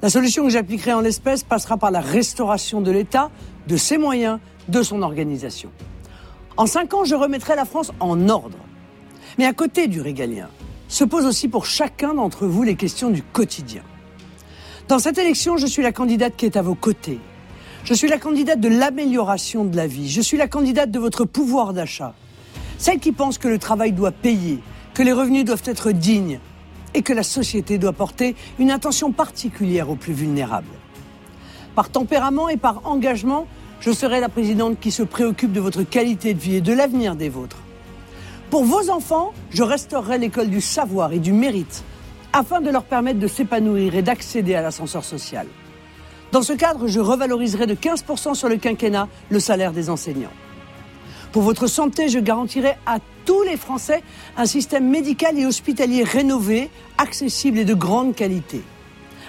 La 0.01 0.09
solution 0.09 0.45
que 0.45 0.49
j'appliquerai 0.49 0.93
en 0.93 1.01
l'espèce 1.01 1.43
passera 1.43 1.77
par 1.77 1.91
la 1.91 2.01
restauration 2.01 2.81
de 2.81 2.89
l'État, 2.89 3.29
de 3.67 3.77
ses 3.77 3.99
moyens, 3.99 4.39
de 4.67 4.81
son 4.81 5.03
organisation. 5.03 5.69
En 6.57 6.65
cinq 6.65 6.95
ans, 6.95 7.05
je 7.05 7.13
remettrai 7.13 7.55
la 7.55 7.65
France 7.65 7.91
en 7.99 8.29
ordre. 8.29 8.57
Mais 9.37 9.45
à 9.45 9.53
côté 9.53 9.87
du 9.87 10.01
régalien, 10.01 10.49
se 10.87 11.03
posent 11.03 11.25
aussi 11.25 11.47
pour 11.47 11.65
chacun 11.65 12.13
d'entre 12.13 12.47
vous 12.47 12.63
les 12.63 12.75
questions 12.75 13.09
du 13.09 13.21
quotidien. 13.21 13.83
Dans 14.87 14.99
cette 14.99 15.19
élection, 15.19 15.57
je 15.57 15.67
suis 15.67 15.83
la 15.83 15.91
candidate 15.91 16.35
qui 16.35 16.45
est 16.45 16.57
à 16.57 16.63
vos 16.63 16.75
côtés. 16.75 17.19
Je 17.83 17.93
suis 17.93 18.07
la 18.07 18.17
candidate 18.17 18.59
de 18.59 18.69
l'amélioration 18.69 19.63
de 19.63 19.75
la 19.75 19.87
vie. 19.87 20.09
Je 20.09 20.21
suis 20.21 20.37
la 20.37 20.47
candidate 20.47 20.91
de 20.91 20.99
votre 20.99 21.25
pouvoir 21.25 21.73
d'achat. 21.73 22.13
Celle 22.77 22.99
qui 22.99 23.11
pense 23.11 23.37
que 23.37 23.47
le 23.47 23.59
travail 23.59 23.91
doit 23.91 24.11
payer, 24.11 24.59
que 24.93 25.03
les 25.03 25.13
revenus 25.13 25.45
doivent 25.45 25.63
être 25.65 25.91
dignes 25.91 26.39
et 26.93 27.03
que 27.03 27.13
la 27.13 27.23
société 27.23 27.77
doit 27.77 27.93
porter 27.93 28.35
une 28.57 28.71
attention 28.71 29.11
particulière 29.11 29.89
aux 29.89 29.95
plus 29.95 30.13
vulnérables. 30.13 30.67
Par 31.75 31.89
tempérament 31.89 32.49
et 32.49 32.57
par 32.57 32.81
engagement, 32.85 33.45
je 33.79 33.91
serai 33.91 34.19
la 34.19 34.29
présidente 34.29 34.79
qui 34.79 34.91
se 34.91 35.03
préoccupe 35.03 35.51
de 35.51 35.59
votre 35.59 35.83
qualité 35.83 36.33
de 36.33 36.39
vie 36.39 36.55
et 36.55 36.61
de 36.61 36.73
l'avenir 36.73 37.15
des 37.15 37.29
vôtres. 37.29 37.59
Pour 38.49 38.63
vos 38.63 38.89
enfants, 38.89 39.31
je 39.51 39.61
restaurerai 39.61 40.17
l'école 40.17 40.49
du 40.49 40.59
savoir 40.59 41.13
et 41.13 41.19
du 41.19 41.33
mérite 41.33 41.83
afin 42.33 42.61
de 42.61 42.71
leur 42.71 42.83
permettre 42.83 43.19
de 43.19 43.27
s'épanouir 43.27 43.95
et 43.95 44.01
d'accéder 44.01 44.55
à 44.55 44.61
l'ascenseur 44.61 45.03
social. 45.03 45.45
Dans 46.31 46.41
ce 46.41 46.53
cadre, 46.53 46.87
je 46.87 46.99
revaloriserai 46.99 47.67
de 47.67 47.75
15% 47.75 48.33
sur 48.33 48.49
le 48.49 48.57
quinquennat 48.57 49.07
le 49.29 49.39
salaire 49.39 49.71
des 49.71 49.89
enseignants. 49.89 50.33
Pour 51.31 51.43
votre 51.43 51.67
santé, 51.67 52.09
je 52.09 52.17
garantirai 52.17 52.73
à 52.87 52.97
tous 53.25 53.43
les 53.43 53.57
Français 53.57 54.01
un 54.35 54.47
système 54.47 54.89
médical 54.89 55.37
et 55.37 55.45
hospitalier 55.45 56.03
rénové, 56.03 56.71
accessible 56.97 57.59
et 57.59 57.65
de 57.65 57.75
grande 57.75 58.15
qualité. 58.15 58.63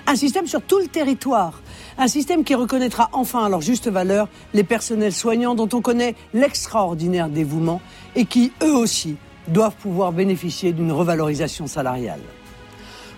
Un 0.06 0.16
système 0.16 0.46
sur 0.46 0.62
tout 0.62 0.78
le 0.78 0.88
territoire. 0.88 1.60
Un 1.98 2.08
système 2.08 2.44
qui 2.44 2.54
reconnaîtra 2.54 3.10
enfin 3.12 3.44
à 3.44 3.48
leur 3.48 3.60
juste 3.60 3.88
valeur 3.88 4.28
les 4.54 4.64
personnels 4.64 5.12
soignants 5.12 5.54
dont 5.54 5.68
on 5.72 5.80
connaît 5.80 6.14
l'extraordinaire 6.32 7.28
dévouement 7.28 7.80
et 8.16 8.24
qui, 8.24 8.52
eux 8.62 8.74
aussi, 8.74 9.16
doivent 9.48 9.76
pouvoir 9.76 10.12
bénéficier 10.12 10.72
d'une 10.72 10.92
revalorisation 10.92 11.66
salariale. 11.66 12.20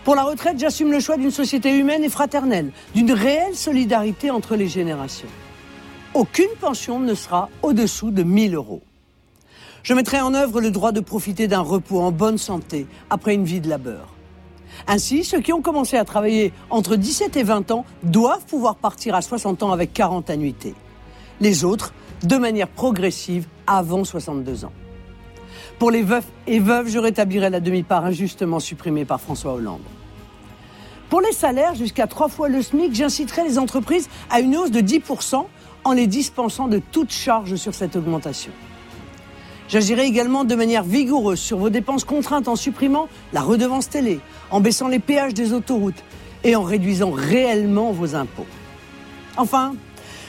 Pour 0.04 0.16
la 0.16 0.24
retraite, 0.24 0.58
j'assume 0.58 0.90
le 0.90 0.98
choix 0.98 1.16
d'une 1.16 1.30
société 1.30 1.76
humaine 1.76 2.02
et 2.02 2.08
fraternelle, 2.08 2.72
d'une 2.94 3.12
réelle 3.12 3.54
solidarité 3.54 4.30
entre 4.30 4.56
les 4.56 4.66
générations. 4.66 5.28
Aucune 6.14 6.50
pension 6.60 6.98
ne 6.98 7.14
sera 7.14 7.48
au-dessous 7.62 8.10
de 8.10 8.22
1000 8.22 8.54
euros. 8.54 8.82
Je 9.82 9.94
mettrai 9.94 10.20
en 10.20 10.34
œuvre 10.34 10.60
le 10.60 10.70
droit 10.70 10.92
de 10.92 11.00
profiter 11.00 11.48
d'un 11.48 11.60
repos 11.60 12.00
en 12.00 12.12
bonne 12.12 12.38
santé 12.38 12.86
après 13.10 13.34
une 13.34 13.44
vie 13.44 13.60
de 13.60 13.68
labeur. 13.68 14.11
Ainsi, 14.86 15.24
ceux 15.24 15.40
qui 15.40 15.52
ont 15.52 15.62
commencé 15.62 15.96
à 15.96 16.04
travailler 16.04 16.52
entre 16.70 16.96
17 16.96 17.36
et 17.36 17.42
20 17.42 17.70
ans 17.70 17.84
doivent 18.02 18.44
pouvoir 18.44 18.76
partir 18.76 19.14
à 19.14 19.22
60 19.22 19.62
ans 19.62 19.72
avec 19.72 19.92
40 19.92 20.30
annuités. 20.30 20.74
Les 21.40 21.64
autres, 21.64 21.92
de 22.22 22.36
manière 22.36 22.68
progressive, 22.68 23.46
avant 23.66 24.04
62 24.04 24.64
ans. 24.64 24.72
Pour 25.78 25.90
les 25.90 26.02
veufs 26.02 26.26
et 26.46 26.58
veuves, 26.58 26.88
je 26.88 26.98
rétablirai 26.98 27.50
la 27.50 27.60
demi-part 27.60 28.04
injustement 28.04 28.60
supprimée 28.60 29.04
par 29.04 29.20
François 29.20 29.54
Hollande. 29.54 29.82
Pour 31.08 31.20
les 31.20 31.32
salaires 31.32 31.74
jusqu'à 31.74 32.06
trois 32.06 32.28
fois 32.28 32.48
le 32.48 32.62
SMIC, 32.62 32.94
j'inciterai 32.94 33.44
les 33.44 33.58
entreprises 33.58 34.08
à 34.30 34.40
une 34.40 34.56
hausse 34.56 34.70
de 34.70 34.80
10% 34.80 35.44
en 35.84 35.92
les 35.92 36.06
dispensant 36.06 36.68
de 36.68 36.78
toute 36.78 37.10
charge 37.10 37.56
sur 37.56 37.74
cette 37.74 37.96
augmentation. 37.96 38.52
J'agirai 39.72 40.04
également 40.04 40.44
de 40.44 40.54
manière 40.54 40.82
vigoureuse 40.82 41.40
sur 41.40 41.56
vos 41.56 41.70
dépenses 41.70 42.04
contraintes 42.04 42.46
en 42.46 42.56
supprimant 42.56 43.08
la 43.32 43.40
redevance 43.40 43.88
télé, 43.88 44.20
en 44.50 44.60
baissant 44.60 44.86
les 44.86 44.98
péages 44.98 45.32
des 45.32 45.54
autoroutes 45.54 46.04
et 46.44 46.54
en 46.56 46.62
réduisant 46.62 47.10
réellement 47.10 47.90
vos 47.90 48.14
impôts. 48.14 48.44
Enfin, 49.38 49.74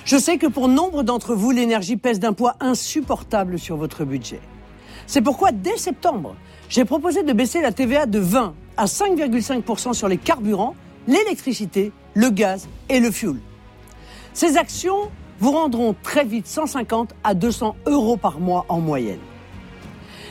je 0.05 0.15
sais 0.15 0.37
que 0.37 0.47
pour 0.47 0.69
nombre 0.69 1.03
d'entre 1.03 1.35
vous, 1.35 1.51
l'énergie 1.51 1.97
pèse 1.97 2.21
d'un 2.21 2.31
poids 2.31 2.55
insupportable 2.61 3.59
sur 3.59 3.75
votre 3.75 4.05
budget. 4.05 4.39
C'est 5.07 5.21
pourquoi, 5.21 5.51
dès 5.51 5.75
septembre, 5.75 6.37
j'ai 6.69 6.85
proposé 6.85 7.23
de 7.23 7.33
baisser 7.33 7.59
la 7.59 7.73
TVA 7.73 8.05
de 8.05 8.19
20 8.19 8.53
à 8.77 8.85
5,5% 8.85 9.91
sur 9.91 10.07
les 10.07 10.17
carburants, 10.17 10.73
l'électricité, 11.05 11.91
le 12.13 12.29
gaz 12.29 12.69
et 12.87 13.01
le 13.01 13.11
fioul. 13.11 13.41
Ces 14.33 14.55
actions 14.55 15.11
vous 15.41 15.51
rendront 15.51 15.93
très 16.01 16.23
vite 16.23 16.47
150 16.47 17.13
à 17.25 17.33
200 17.33 17.75
euros 17.87 18.15
par 18.15 18.39
mois 18.39 18.65
en 18.69 18.79
moyenne. 18.79 19.19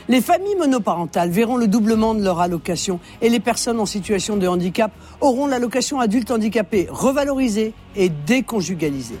Les 0.09 0.19
familles 0.19 0.55
monoparentales 0.57 1.29
verront 1.29 1.55
le 1.55 1.67
doublement 1.67 2.13
de 2.13 2.21
leur 2.21 2.41
allocation 2.41 2.99
et 3.21 3.29
les 3.29 3.39
personnes 3.39 3.79
en 3.79 3.85
situation 3.85 4.35
de 4.35 4.47
handicap 4.47 4.91
auront 5.21 5.47
l'allocation 5.47 6.01
adulte 6.01 6.29
handicapé 6.29 6.87
revalorisée 6.89 7.73
et 7.95 8.09
déconjugalisée. 8.09 9.19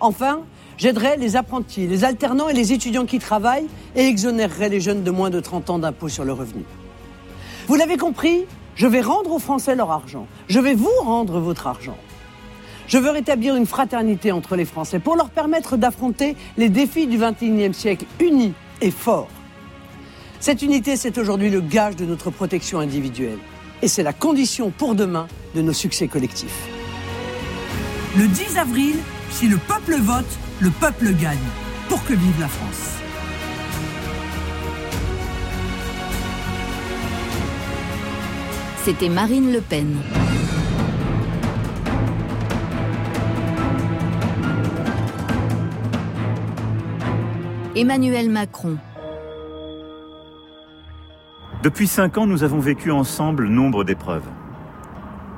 Enfin, 0.00 0.40
j'aiderai 0.76 1.16
les 1.16 1.36
apprentis, 1.36 1.86
les 1.86 2.04
alternants 2.04 2.48
et 2.48 2.52
les 2.52 2.74
étudiants 2.74 3.06
qui 3.06 3.18
travaillent 3.18 3.68
et 3.96 4.06
exonérerai 4.06 4.68
les 4.68 4.80
jeunes 4.80 5.02
de 5.02 5.10
moins 5.10 5.30
de 5.30 5.40
30 5.40 5.70
ans 5.70 5.78
d'impôt 5.78 6.10
sur 6.10 6.24
le 6.24 6.34
revenu. 6.34 6.64
Vous 7.66 7.74
l'avez 7.76 7.96
compris, 7.96 8.44
je 8.74 8.86
vais 8.86 9.00
rendre 9.00 9.32
aux 9.32 9.38
Français 9.38 9.76
leur 9.76 9.90
argent. 9.90 10.26
Je 10.48 10.60
vais 10.60 10.74
vous 10.74 10.90
rendre 11.02 11.40
votre 11.40 11.66
argent. 11.66 11.96
Je 12.86 12.98
veux 12.98 13.10
rétablir 13.10 13.56
une 13.56 13.66
fraternité 13.66 14.30
entre 14.30 14.56
les 14.56 14.64
Français 14.66 14.98
pour 14.98 15.16
leur 15.16 15.30
permettre 15.30 15.78
d'affronter 15.78 16.36
les 16.58 16.68
défis 16.68 17.06
du 17.06 17.16
XXIe 17.16 17.72
siècle 17.72 18.04
unis 18.20 18.52
et 18.82 18.90
forts. 18.90 19.28
Cette 20.40 20.62
unité, 20.62 20.96
c'est 20.96 21.18
aujourd'hui 21.18 21.50
le 21.50 21.60
gage 21.60 21.96
de 21.96 22.06
notre 22.06 22.30
protection 22.30 22.78
individuelle. 22.78 23.38
Et 23.82 23.88
c'est 23.88 24.02
la 24.02 24.14
condition 24.14 24.70
pour 24.70 24.94
demain 24.94 25.28
de 25.54 25.60
nos 25.60 25.74
succès 25.74 26.08
collectifs. 26.08 26.66
Le 28.16 28.26
10 28.26 28.56
avril, 28.56 28.96
si 29.30 29.48
le 29.48 29.58
peuple 29.58 29.96
vote, 30.00 30.24
le 30.60 30.70
peuple 30.70 31.12
gagne. 31.12 31.36
Pour 31.90 32.02
que 32.04 32.14
vive 32.14 32.40
la 32.40 32.48
France. 32.48 32.96
C'était 38.82 39.10
Marine 39.10 39.52
Le 39.52 39.60
Pen. 39.60 39.94
Emmanuel 47.76 48.30
Macron. 48.30 48.78
Depuis 51.62 51.88
cinq 51.88 52.16
ans, 52.16 52.26
nous 52.26 52.42
avons 52.42 52.58
vécu 52.58 52.90
ensemble 52.90 53.46
nombre 53.46 53.84
d'épreuves. 53.84 54.24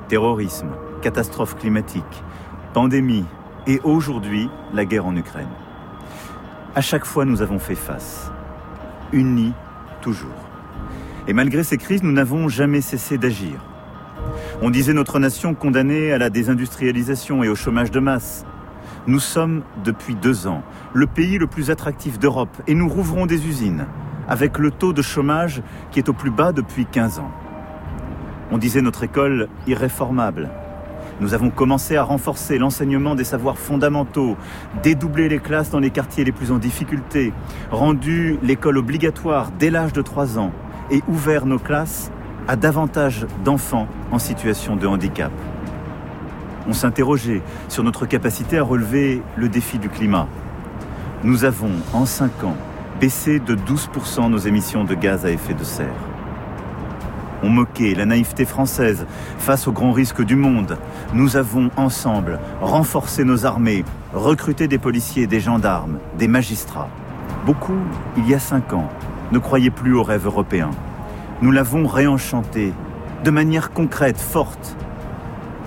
Terrorisme, 0.07 0.69
catastrophe 1.01 1.57
climatique, 1.57 2.23
pandémie 2.73 3.25
et 3.67 3.81
aujourd'hui 3.83 4.49
la 4.73 4.85
guerre 4.85 5.05
en 5.05 5.17
Ukraine. 5.17 5.49
À 6.75 6.79
chaque 6.79 7.03
fois, 7.03 7.25
nous 7.25 7.41
avons 7.41 7.59
fait 7.59 7.75
face. 7.75 8.31
Unis, 9.11 9.51
toujours. 10.01 10.29
Et 11.27 11.33
malgré 11.33 11.61
ces 11.61 11.77
crises, 11.77 12.03
nous 12.03 12.13
n'avons 12.13 12.47
jamais 12.47 12.79
cessé 12.79 13.17
d'agir. 13.17 13.59
On 14.61 14.69
disait 14.69 14.93
notre 14.93 15.19
nation 15.19 15.53
condamnée 15.53 16.13
à 16.13 16.17
la 16.17 16.29
désindustrialisation 16.29 17.43
et 17.43 17.49
au 17.49 17.55
chômage 17.55 17.91
de 17.91 17.99
masse. 17.99 18.45
Nous 19.07 19.19
sommes, 19.19 19.63
depuis 19.83 20.15
deux 20.15 20.47
ans, 20.47 20.63
le 20.93 21.05
pays 21.05 21.37
le 21.37 21.47
plus 21.47 21.69
attractif 21.69 22.17
d'Europe 22.17 22.61
et 22.65 22.75
nous 22.75 22.87
rouvrons 22.87 23.25
des 23.25 23.45
usines, 23.45 23.87
avec 24.27 24.57
le 24.57 24.71
taux 24.71 24.93
de 24.93 25.01
chômage 25.01 25.61
qui 25.91 25.99
est 25.99 26.09
au 26.09 26.13
plus 26.13 26.31
bas 26.31 26.51
depuis 26.51 26.85
15 26.85 27.19
ans. 27.19 27.31
On 28.51 28.57
disait 28.57 28.81
notre 28.81 29.03
école 29.03 29.47
irréformable. 29.67 30.49
Nous 31.21 31.33
avons 31.33 31.49
commencé 31.49 31.95
à 31.95 32.03
renforcer 32.03 32.57
l'enseignement 32.57 33.15
des 33.15 33.23
savoirs 33.23 33.57
fondamentaux, 33.57 34.35
dédoubler 34.81 35.29
les 35.29 35.39
classes 35.39 35.69
dans 35.69 35.79
les 35.79 35.91
quartiers 35.91 36.23
les 36.23 36.31
plus 36.31 36.51
en 36.51 36.57
difficulté, 36.57 37.33
rendu 37.71 38.37
l'école 38.41 38.77
obligatoire 38.77 39.51
dès 39.57 39.69
l'âge 39.69 39.93
de 39.93 40.01
3 40.01 40.39
ans 40.39 40.51
et 40.91 41.01
ouvert 41.07 41.45
nos 41.45 41.59
classes 41.59 42.11
à 42.47 42.55
davantage 42.55 43.25
d'enfants 43.43 43.87
en 44.11 44.19
situation 44.19 44.75
de 44.75 44.87
handicap. 44.87 45.31
On 46.67 46.73
s'interrogeait 46.73 47.41
sur 47.69 47.83
notre 47.83 48.05
capacité 48.05 48.57
à 48.57 48.63
relever 48.63 49.21
le 49.35 49.49
défi 49.49 49.79
du 49.79 49.89
climat. 49.89 50.27
Nous 51.23 51.45
avons, 51.45 51.71
en 51.93 52.05
5 52.05 52.43
ans, 52.43 52.57
baissé 53.03 53.39
de 53.39 53.53
12% 53.53 54.29
nos 54.29 54.37
émissions 54.37 54.85
de 54.85 54.95
gaz 54.95 55.25
à 55.25 55.29
effet 55.29 55.53
de 55.53 55.65
serre. 55.65 55.89
ont 57.43 57.49
moqué 57.49 57.95
la 57.95 58.05
naïveté 58.05 58.45
française 58.45 59.05
face 59.39 59.67
aux 59.67 59.73
grands 59.73 59.91
risques 59.91 60.23
du 60.23 60.37
monde. 60.37 60.77
Nous 61.13 61.35
avons 61.35 61.69
ensemble 61.75 62.39
renforcé 62.61 63.25
nos 63.25 63.45
armées, 63.45 63.83
recruté 64.13 64.69
des 64.69 64.77
policiers, 64.77 65.27
des 65.27 65.41
gendarmes, 65.41 65.99
des 66.17 66.29
magistrats. 66.29 66.87
Beaucoup, 67.45 67.81
il 68.15 68.25
y 68.29 68.33
a 68.35 68.39
cinq 68.39 68.71
ans, 68.71 68.87
ne 69.33 69.37
croyaient 69.37 69.69
plus 69.69 69.93
au 69.93 70.03
rêve 70.03 70.25
européen. 70.25 70.71
Nous 71.41 71.51
l'avons 71.51 71.85
réenchanté 71.85 72.71
de 73.25 73.31
manière 73.31 73.71
concrète, 73.71 74.17
forte, 74.17 74.77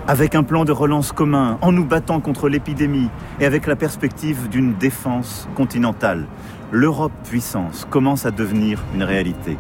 avec 0.09 0.35
un 0.37 0.45
plan 0.45 0.65
de 0.65 0.73
relance 0.73 1.13
commun, 1.13 1.59
en 1.61 1.73
nous 1.73 1.85
battant 1.85 2.21
contre 2.21 2.49
l'épidémie 2.49 3.11
et 3.41 3.45
avec 3.45 3.67
la 3.67 3.77
perspective 3.77 4.49
d'une 4.49 4.73
défense 4.75 5.49
continentale. 5.55 6.27
L'Europe 6.73 7.13
puissance 7.23 7.87
commence 7.89 8.27
à 8.27 8.33
devenir 8.33 8.83
une 8.93 9.05
réalité. 9.05 9.57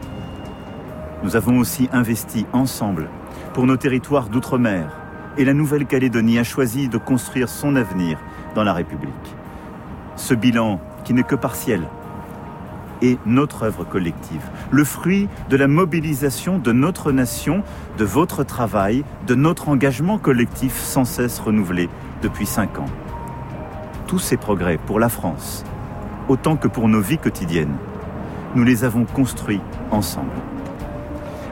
Nous 1.22 1.36
avons 1.36 1.58
aussi 1.60 1.88
investi 1.92 2.46
ensemble 2.52 3.08
pour 3.54 3.64
nos 3.64 3.76
territoires 3.76 4.28
d'outre-mer 4.28 4.90
et 5.38 5.44
la 5.44 5.54
Nouvelle-Calédonie 5.54 6.40
a 6.40 6.42
choisi 6.42 6.88
de 6.88 6.98
construire 6.98 7.48
son 7.48 7.76
avenir 7.76 8.18
dans 8.56 8.64
la 8.64 8.72
République. 8.72 9.14
Ce 10.16 10.34
bilan, 10.34 10.80
qui 11.04 11.14
n'est 11.14 11.22
que 11.22 11.36
partiel, 11.36 11.82
est 13.02 13.18
notre 13.24 13.62
œuvre 13.62 13.84
collective, 13.84 14.42
le 14.72 14.82
fruit 14.82 15.28
de 15.48 15.56
la 15.56 15.68
mobilisation 15.68 16.58
de 16.58 16.72
notre 16.72 17.12
nation, 17.12 17.62
de 17.98 18.04
votre 18.04 18.42
travail, 18.42 19.04
de 19.28 19.36
notre 19.36 19.68
engagement 19.68 20.18
collectif 20.18 20.76
sans 20.76 21.04
cesse 21.04 21.38
renouvelé 21.38 21.88
depuis 22.22 22.46
cinq 22.46 22.80
ans. 22.80 22.90
Tous 24.08 24.18
ces 24.18 24.36
progrès 24.36 24.78
pour 24.86 24.98
la 24.98 25.08
France, 25.08 25.64
autant 26.28 26.56
que 26.56 26.68
pour 26.68 26.88
nos 26.88 27.00
vies 27.00 27.18
quotidiennes, 27.18 27.76
nous 28.54 28.64
les 28.64 28.84
avons 28.84 29.04
construits 29.04 29.60
ensemble. 29.90 30.32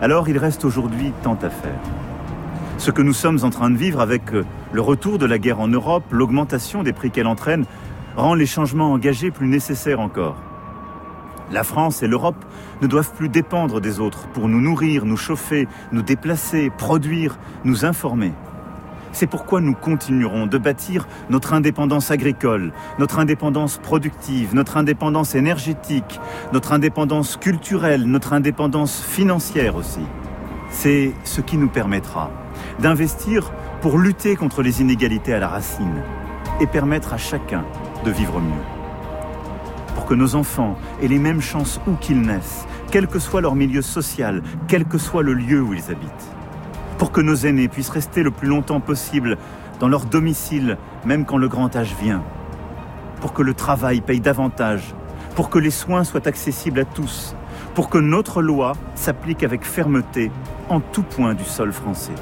Alors 0.01 0.29
il 0.29 0.39
reste 0.39 0.65
aujourd'hui 0.65 1.13
tant 1.23 1.39
à 1.43 1.51
faire. 1.51 1.81
Ce 2.79 2.91
que 2.91 3.03
nous 3.03 3.13
sommes 3.13 3.39
en 3.43 3.51
train 3.51 3.71
de 3.71 3.77
vivre 3.77 4.01
avec 4.01 4.33
euh, 4.33 4.45
le 4.73 4.81
retour 4.81 5.19
de 5.19 5.27
la 5.27 5.39
guerre 5.39 5.61
en 5.61 5.69
Europe, 5.69 6.05
l'augmentation 6.11 6.83
des 6.83 6.93
prix 6.93 7.11
qu'elle 7.11 7.27
entraîne, 7.27 7.65
rend 8.17 8.35
les 8.35 8.47
changements 8.47 8.93
engagés 8.93 9.31
plus 9.31 9.47
nécessaires 9.47 10.01
encore. 10.01 10.37
La 11.53 11.63
France 11.63 12.03
et 12.03 12.09
l'Europe 12.09 12.45
ne 12.83 12.87
doivent 12.87 13.13
plus 13.13 13.29
dépendre 13.29 13.81
des 13.81 14.01
autres 14.01 14.27
pour 14.29 14.49
nous 14.49 14.61
nourrir, 14.61 15.05
nous 15.05 15.17
chauffer, 15.17 15.69
nous 15.93 16.03
déplacer, 16.03 16.71
produire, 16.77 17.39
nous 17.65 17.85
informer. 17.85 18.33
C'est 19.15 19.29
pourquoi 19.29 19.61
nous 19.61 19.75
continuerons 19.75 20.49
de 20.49 20.59
bâtir 20.59 21.07
notre 21.31 21.53
indépendance 21.53 22.11
agricole, 22.11 22.73
notre 22.99 23.21
indépendance 23.21 23.79
productive, 23.79 24.57
notre 24.57 24.77
indépendance 24.77 25.37
énergétique, 25.37 26.21
notre 26.53 26.73
indépendance 26.73 27.37
culturelle, 27.37 28.07
notre 28.07 28.33
indépendance 28.33 29.01
financière 29.01 29.77
aussi. 29.77 30.01
C'est 30.69 31.13
ce 31.23 31.41
qui 31.41 31.57
nous 31.57 31.69
permettra 31.69 32.33
d'investir 32.81 33.53
pour 33.83 33.99
lutter 33.99 34.35
contre 34.35 34.63
les 34.63 34.81
inégalités 34.81 35.33
à 35.33 35.39
la 35.39 35.47
racine 35.47 36.03
et 36.61 36.67
permettre 36.67 37.13
à 37.13 37.17
chacun 37.17 37.65
de 38.05 38.11
vivre 38.11 38.41
mieux 38.41 38.65
pour 39.95 40.07
que 40.07 40.15
nos 40.15 40.35
enfants 40.35 40.77
aient 41.01 41.07
les 41.07 41.21
mêmes 41.21 41.41
chances 41.41 41.81
où 41.87 41.95
qu'ils 41.95 42.21
naissent, 42.21 42.67
quel 42.91 43.07
que 43.07 43.21
soit 43.21 43.41
leur 43.41 43.55
milieu 43.55 43.81
social, 43.81 44.43
quel 44.67 44.87
que 44.87 44.99
soit 44.99 45.23
le 45.23 45.35
lieu 45.35 45.63
où 45.63 45.73
ils 45.73 45.89
habitent. 45.89 46.35
Pour 46.99 47.13
que 47.13 47.21
nos 47.21 47.35
aînés 47.35 47.69
puissent 47.69 47.91
rester 47.91 48.23
le 48.23 48.31
plus 48.31 48.49
longtemps 48.49 48.81
possible 48.81 49.37
dans 49.81 49.89
leur 49.89 50.05
domicile, 50.07 50.79
même 51.05 51.25
quand 51.25 51.37
le 51.37 51.49
grand 51.49 51.75
âge 51.77 51.95
vient. 52.01 52.23
Pour 53.21 53.33
que 53.33 53.43
le 53.43 53.55
travail 53.55 54.01
paye 54.01 54.21
davantage, 54.21 54.95
pour 55.35 55.51
que 55.51 55.59
les 55.59 55.71
soins 55.71 56.05
soient 56.05 56.29
accessibles 56.29 56.81
à 56.81 56.85
tous, 56.85 57.35
pour 57.75 57.89
que 57.89 57.99
notre 57.99 58.43
loi 58.43 58.75
s'applique 58.95 59.43
avec 59.43 59.65
fermeté 59.65 60.31
en 60.69 60.81
tout 60.81 61.03
point 61.03 61.35
du 61.35 61.45
sol 61.45 61.73
français. 61.73 62.15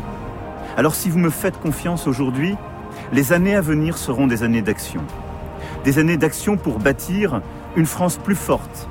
Alors 0.77 0.95
si 0.95 1.11
vous 1.11 1.19
me 1.19 1.31
faites 1.31 1.61
confiance 1.61 2.07
aujourd'hui, 2.07 2.57
les 3.13 3.33
années 3.33 3.55
à 3.55 3.61
venir 3.61 3.99
seront 3.99 4.27
des 4.27 4.43
années 4.43 4.63
d'action. 4.63 5.03
Des 5.85 5.99
années 5.99 6.17
d'action 6.17 6.57
pour 6.57 6.79
bâtir 6.79 7.43
une 7.77 7.87
France 7.87 8.17
plus 8.17 8.35
forte 8.35 8.89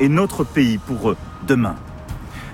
et 0.00 0.08
notre 0.08 0.44
pays 0.44 0.78
pour 0.78 1.10
eux 1.10 1.16
demain. 1.46 1.74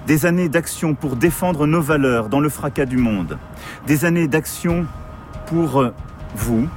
Des 0.07 0.27
années 0.27 0.49
d'action 0.49 0.95
pour 0.95 1.15
défendre 1.15 1.67
nos 1.67 1.81
valeurs 1.81 2.29
dans 2.29 2.41
le 2.41 2.49
fracas 2.49 2.87
du 2.87 2.97
monde. 2.97 3.38
Des 3.87 4.05
années 4.05 4.27
d'action 4.27 4.87
pour 5.47 5.81
euh, 5.81 5.95
vous, 6.35 6.69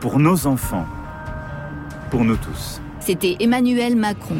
pour 0.00 0.18
nos 0.18 0.46
enfants, 0.46 0.86
pour 2.10 2.24
nous 2.24 2.36
tous. 2.36 2.82
C'était 3.00 3.36
Emmanuel 3.40 3.96
Macron. 3.96 4.36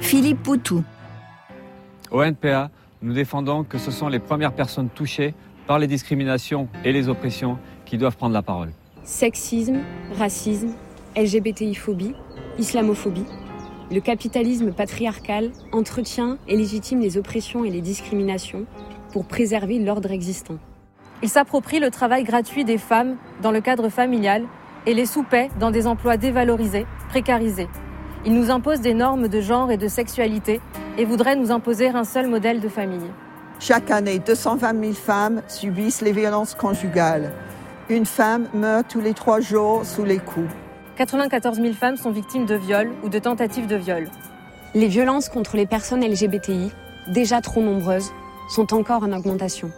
Philippe 0.00 0.42
Poutou. 0.42 0.82
Au 2.10 2.22
NPA, 2.22 2.70
nous 3.00 3.14
défendons 3.14 3.62
que 3.62 3.78
ce 3.78 3.92
sont 3.92 4.08
les 4.08 4.18
premières 4.18 4.52
personnes 4.52 4.88
touchées 4.88 5.34
par 5.68 5.78
les 5.78 5.86
discriminations 5.86 6.68
et 6.84 6.92
les 6.92 7.08
oppressions 7.08 7.58
qui 7.84 7.96
doivent 7.96 8.16
prendre 8.16 8.34
la 8.34 8.42
parole. 8.42 8.72
Sexisme, 9.04 9.80
racisme, 10.16 10.70
LGBTI-phobie, 11.16 12.14
islamophobie. 12.58 13.24
Le 13.90 14.00
capitalisme 14.00 14.72
patriarcal 14.72 15.50
entretient 15.72 16.38
et 16.46 16.56
légitime 16.56 17.00
les 17.00 17.18
oppressions 17.18 17.64
et 17.64 17.70
les 17.70 17.80
discriminations 17.80 18.64
pour 19.12 19.24
préserver 19.24 19.80
l'ordre 19.80 20.12
existant. 20.12 20.58
Il 21.20 21.28
s'approprie 21.28 21.80
le 21.80 21.90
travail 21.90 22.22
gratuit 22.22 22.64
des 22.64 22.78
femmes 22.78 23.16
dans 23.42 23.50
le 23.50 23.60
cadre 23.60 23.88
familial 23.88 24.44
et 24.86 24.94
les 24.94 25.06
sous-paie 25.06 25.50
dans 25.58 25.72
des 25.72 25.88
emplois 25.88 26.16
dévalorisés, 26.16 26.86
précarisés. 27.08 27.68
Il 28.24 28.34
nous 28.34 28.50
impose 28.52 28.80
des 28.80 28.94
normes 28.94 29.26
de 29.26 29.40
genre 29.40 29.72
et 29.72 29.76
de 29.76 29.88
sexualité 29.88 30.60
et 30.96 31.04
voudrait 31.04 31.34
nous 31.34 31.50
imposer 31.50 31.88
un 31.88 32.04
seul 32.04 32.28
modèle 32.28 32.60
de 32.60 32.68
famille. 32.68 33.10
Chaque 33.58 33.90
année, 33.90 34.20
220 34.20 34.80
000 34.80 34.92
femmes 34.92 35.42
subissent 35.48 36.02
les 36.02 36.12
violences 36.12 36.54
conjugales. 36.54 37.32
Une 37.92 38.06
femme 38.06 38.48
meurt 38.54 38.88
tous 38.88 39.02
les 39.02 39.12
trois 39.12 39.40
jours 39.40 39.84
sous 39.84 40.02
les 40.02 40.16
coups. 40.16 40.48
94 40.96 41.60
000 41.60 41.74
femmes 41.74 41.98
sont 41.98 42.10
victimes 42.10 42.46
de 42.46 42.54
viols 42.54 42.90
ou 43.04 43.10
de 43.10 43.18
tentatives 43.18 43.66
de 43.66 43.76
viol. 43.76 44.08
Les 44.72 44.88
violences 44.88 45.28
contre 45.28 45.58
les 45.58 45.66
personnes 45.66 46.02
LGBTI, 46.02 46.72
déjà 47.08 47.42
trop 47.42 47.60
nombreuses, 47.60 48.10
sont 48.48 48.72
encore 48.72 49.02
en 49.02 49.12
augmentation. 49.12 49.70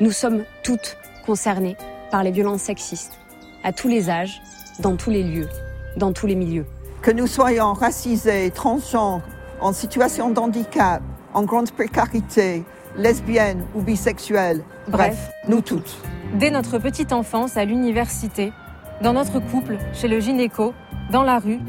Nous 0.00 0.10
sommes 0.10 0.42
toutes 0.64 0.96
concernées 1.24 1.76
par 2.10 2.24
les 2.24 2.32
violences 2.32 2.62
sexistes, 2.62 3.20
à 3.62 3.72
tous 3.72 3.86
les 3.86 4.10
âges, 4.10 4.42
dans 4.80 4.96
tous 4.96 5.10
les 5.10 5.22
lieux, 5.22 5.48
dans 5.96 6.12
tous 6.12 6.26
les 6.26 6.34
milieux. 6.34 6.66
Que 7.02 7.12
nous 7.12 7.28
soyons 7.28 7.72
racisés, 7.72 8.50
transgenres, 8.50 9.22
en 9.60 9.72
situation 9.72 10.30
de 10.30 10.40
handicap, 10.40 11.00
en 11.34 11.44
grande 11.44 11.70
précarité, 11.70 12.64
lesbiennes 12.96 13.64
ou 13.76 13.80
bisexuelles, 13.80 14.64
bref, 14.88 15.30
nous 15.46 15.60
toutes. 15.60 16.00
Dès 16.34 16.50
notre 16.50 16.78
petite 16.78 17.12
enfance 17.12 17.58
à 17.58 17.66
l'université, 17.66 18.54
dans 19.02 19.12
notre 19.12 19.38
couple, 19.38 19.76
chez 19.92 20.08
le 20.08 20.18
gynéco, 20.18 20.72
dans 21.10 21.24
la 21.24 21.38
rue, 21.38 21.60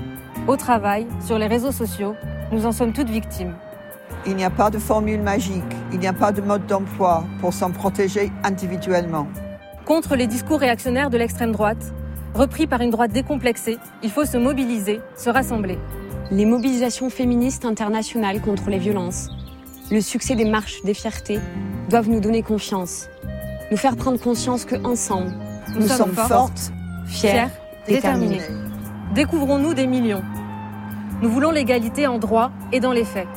au 0.47 0.56
travail, 0.56 1.06
sur 1.19 1.38
les 1.38 1.47
réseaux 1.47 1.73
sociaux, 1.73 2.15
nous 2.54 2.65
en 2.65 2.71
sommes 2.71 2.93
toutes 2.93 3.10
victimes. 3.10 3.56
Il 4.26 4.38
n'y 4.38 4.45
a 4.45 4.49
pas 4.49 4.69
de 4.69 4.78
formule 4.78 5.21
magique, 5.21 5.63
il 5.91 5.99
n'y 5.99 6.08
a 6.08 6.13
pas 6.13 6.32
de 6.32 6.39
mode 6.39 6.65
d'emploi 6.65 7.26
pour 7.41 7.52
s'en 7.52 7.71
protéger 7.71 8.32
individuellement. 8.45 9.28
Contre 9.84 10.15
les 10.15 10.28
discours 10.28 10.62
réactionnaires 10.62 11.10
de 11.10 11.17
l'extrême 11.17 11.52
droite, 11.52 11.93
repris 12.34 12.65
par 12.65 12.80
une 12.80 12.91
droite 12.91 13.12
décomplexée, 13.12 13.80
il 14.02 14.12
faut 14.12 14.23
se 14.23 14.38
mobiliser, 14.38 15.02
se 15.17 15.30
rassembler. 15.30 15.78
Les 16.32 16.45
mobilisations 16.45 17.10
féministes 17.10 17.65
internationales 17.65 18.39
contre 18.39 18.69
les 18.69 18.80
violences, 18.80 19.30
le 19.91 19.99
succès 19.99 20.36
des 20.36 20.45
marches 20.45 20.82
des 20.84 20.93
fiertés 20.93 21.41
doivent 21.89 22.10
nous 22.10 22.21
donner 22.21 22.43
confiance, 22.43 23.10
nous 23.73 23.77
faire 23.77 23.95
prendre 23.95 24.19
conscience 24.19 24.65
que 24.65 24.75
ensemble, 24.86 25.33
nous, 25.79 25.88
sommes, 25.88 26.13
fortes, 26.13 26.71
fières, 27.07 27.49
déterminées. 27.88 28.39
Découvrons-nous 29.15 29.74
des 29.74 29.88
millions. 29.88 30.21
Nous 31.24 31.30
voulons 31.32 31.49
l'égalité 31.49 32.05
en 32.05 32.19
droit 32.19 32.51
et 32.71 32.80
dans 32.80 32.91
les 32.91 33.03
faits. 33.03 33.28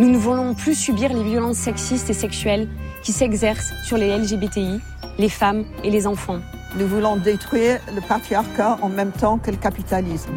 Nous 0.00 0.10
ne 0.10 0.16
voulons 0.16 0.54
plus 0.54 0.74
subir 0.74 1.12
les 1.12 1.22
violences 1.22 1.58
sexistes 1.58 2.10
et 2.10 2.12
sexuelles 2.12 2.66
qui 3.04 3.12
s'exercent 3.12 3.72
sur 3.84 3.96
les 3.96 4.18
LGBTI, 4.18 4.80
les 5.16 5.28
femmes 5.28 5.64
et 5.84 5.90
les 5.90 6.08
enfants. 6.08 6.40
Nous 6.76 6.88
voulons 6.88 7.16
détruire 7.16 7.78
le 7.94 8.00
patriarcat 8.00 8.78
en 8.82 8.88
même 8.88 9.12
temps 9.12 9.38
que 9.38 9.52
le 9.52 9.58
capitalisme. 9.58 10.32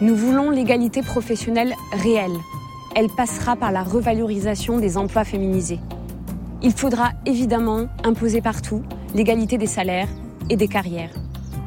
Nous 0.00 0.16
voulons 0.16 0.50
l'égalité 0.50 1.02
professionnelle 1.02 1.72
réelle 1.92 2.36
elle 2.96 3.10
passera 3.10 3.56
par 3.56 3.72
la 3.72 3.82
revalorisation 3.82 4.78
des 4.78 4.96
emplois 4.96 5.24
féminisés. 5.24 5.80
Il 6.62 6.72
faudra 6.72 7.10
évidemment 7.26 7.86
imposer 8.02 8.40
partout 8.40 8.82
l'égalité 9.14 9.58
des 9.58 9.66
salaires 9.66 10.08
et 10.48 10.56
des 10.56 10.68
carrières. 10.68 11.10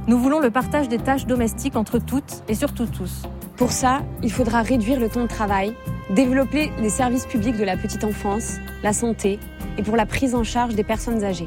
Nous 0.08 0.18
voulons 0.18 0.40
le 0.40 0.50
partage 0.50 0.90
des 0.90 0.98
tâches 0.98 1.28
domestiques 1.28 1.76
entre 1.76 2.00
toutes 2.00 2.44
et 2.48 2.56
surtout 2.56 2.88
tous. 2.88 3.24
Pour 3.58 3.72
ça, 3.72 4.02
il 4.24 4.32
faudra 4.32 4.62
réduire 4.62 5.00
le 5.00 5.10
temps 5.10 5.24
de 5.24 5.28
travail, 5.28 5.76
développer 6.10 6.72
les 6.80 6.90
services 6.90 7.28
publics 7.28 7.58
de 7.58 7.64
la 7.64 7.78
petite 7.78 8.04
enfance, 8.04 8.56
la 8.82 8.94
santé 8.94 9.40
et 9.78 9.84
pour 9.84 9.96
la 9.96 10.06
prise 10.08 10.34
en 10.34 10.44
charge 10.44 10.74
des 10.74 10.84
personnes 10.84 11.24
âgées. 11.24 11.46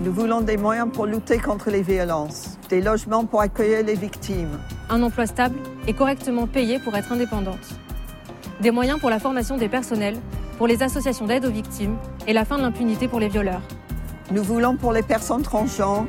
Nous 0.00 0.12
voulons 0.12 0.42
des 0.42 0.56
moyens 0.56 0.88
pour 0.92 1.06
lutter 1.06 1.38
contre 1.38 1.70
les 1.70 1.82
violences, 1.82 2.58
des 2.68 2.82
logements 2.82 3.24
pour 3.24 3.40
accueillir 3.40 3.84
les 3.84 3.94
victimes, 3.94 4.58
un 4.90 5.02
emploi 5.02 5.26
stable 5.26 5.56
et 5.88 5.94
correctement 5.94 6.46
payé 6.46 6.78
pour 6.78 6.94
être 6.94 7.12
indépendante. 7.12 7.80
Des 8.60 8.70
moyens 8.70 9.00
pour 9.00 9.10
la 9.10 9.18
formation 9.18 9.56
des 9.56 9.68
personnels, 9.68 10.16
pour 10.56 10.66
les 10.66 10.82
associations 10.82 11.26
d'aide 11.26 11.44
aux 11.44 11.50
victimes 11.50 11.96
et 12.26 12.32
la 12.32 12.44
fin 12.44 12.56
de 12.56 12.62
l'impunité 12.62 13.08
pour 13.08 13.20
les 13.20 13.28
violeurs. 13.28 13.62
Nous 14.30 14.42
voulons 14.42 14.76
pour 14.76 14.92
les 14.92 15.02
personnes 15.02 15.42
transgenres 15.42 16.06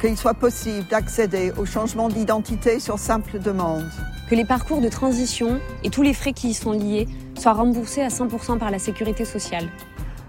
qu'il 0.00 0.16
soit 0.16 0.34
possible 0.34 0.86
d'accéder 0.88 1.52
au 1.56 1.64
changement 1.64 2.08
d'identité 2.08 2.80
sur 2.80 2.98
simple 2.98 3.38
demande. 3.38 3.88
Que 4.28 4.34
les 4.34 4.44
parcours 4.44 4.80
de 4.80 4.88
transition 4.88 5.60
et 5.84 5.90
tous 5.90 6.02
les 6.02 6.14
frais 6.14 6.32
qui 6.32 6.50
y 6.50 6.54
sont 6.54 6.72
liés 6.72 7.08
soient 7.38 7.52
remboursés 7.52 8.02
à 8.02 8.08
100% 8.08 8.58
par 8.58 8.70
la 8.70 8.78
sécurité 8.78 9.24
sociale. 9.24 9.68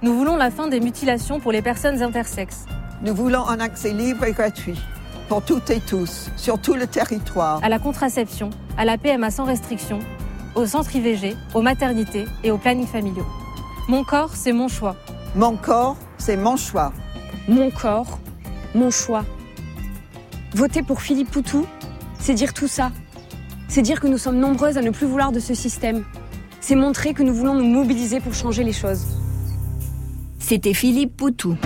Nous 0.01 0.13
voulons 0.13 0.35
la 0.35 0.51
fin 0.51 0.67
des 0.67 0.79
mutilations 0.79 1.39
pour 1.39 1.51
les 1.51 1.61
personnes 1.61 2.01
intersexes. 2.01 2.65
Nous 3.01 3.15
voulons 3.15 3.47
un 3.47 3.59
accès 3.59 3.93
libre 3.93 4.25
et 4.25 4.33
gratuit 4.33 4.79
pour 5.29 5.41
toutes 5.41 5.69
et 5.69 5.79
tous, 5.79 6.29
sur 6.35 6.59
tout 6.59 6.73
le 6.73 6.85
territoire. 6.85 7.63
À 7.63 7.69
la 7.69 7.79
contraception, 7.79 8.49
à 8.77 8.85
la 8.85 8.97
PMA 8.97 9.31
sans 9.31 9.45
restriction, 9.45 9.99
au 10.55 10.65
centre 10.65 10.95
IVG, 10.95 11.35
aux 11.53 11.61
maternités 11.61 12.25
et 12.43 12.51
aux 12.51 12.57
plannings 12.57 12.87
familiaux. 12.87 13.25
Mon 13.87 14.03
corps, 14.03 14.35
c'est 14.35 14.53
mon 14.53 14.67
choix. 14.67 14.95
Mon 15.35 15.55
corps, 15.55 15.97
c'est 16.17 16.37
mon 16.37 16.55
choix. 16.55 16.93
Mon 17.47 17.71
corps, 17.71 18.19
mon 18.75 18.91
choix. 18.91 19.25
Voter 20.53 20.83
pour 20.83 21.01
Philippe 21.01 21.31
Poutou, 21.31 21.65
c'est 22.19 22.33
dire 22.33 22.53
tout 22.53 22.67
ça. 22.67 22.91
C'est 23.67 23.81
dire 23.81 23.99
que 23.99 24.07
nous 24.07 24.17
sommes 24.17 24.37
nombreuses 24.37 24.77
à 24.77 24.81
ne 24.81 24.91
plus 24.91 25.07
vouloir 25.07 25.31
de 25.31 25.39
ce 25.39 25.53
système. 25.53 26.03
C'est 26.61 26.75
montrer 26.75 27.13
que 27.13 27.23
nous 27.23 27.33
voulons 27.33 27.55
nous 27.55 27.65
mobiliser 27.65 28.19
pour 28.19 28.33
changer 28.33 28.63
les 28.63 28.71
choses. 28.71 29.05
C'était 30.39 30.73
Philippe 30.73 31.17
Poutou. 31.17 31.57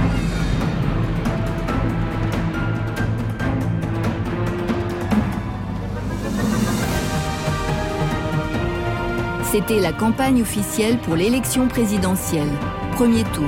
C'était 9.52 9.80
la 9.80 9.94
campagne 9.94 10.42
officielle 10.42 10.98
pour 10.98 11.16
l'élection 11.16 11.70
présidentielle. 11.70 12.50
Premier 12.98 13.24
tour. 13.24 13.48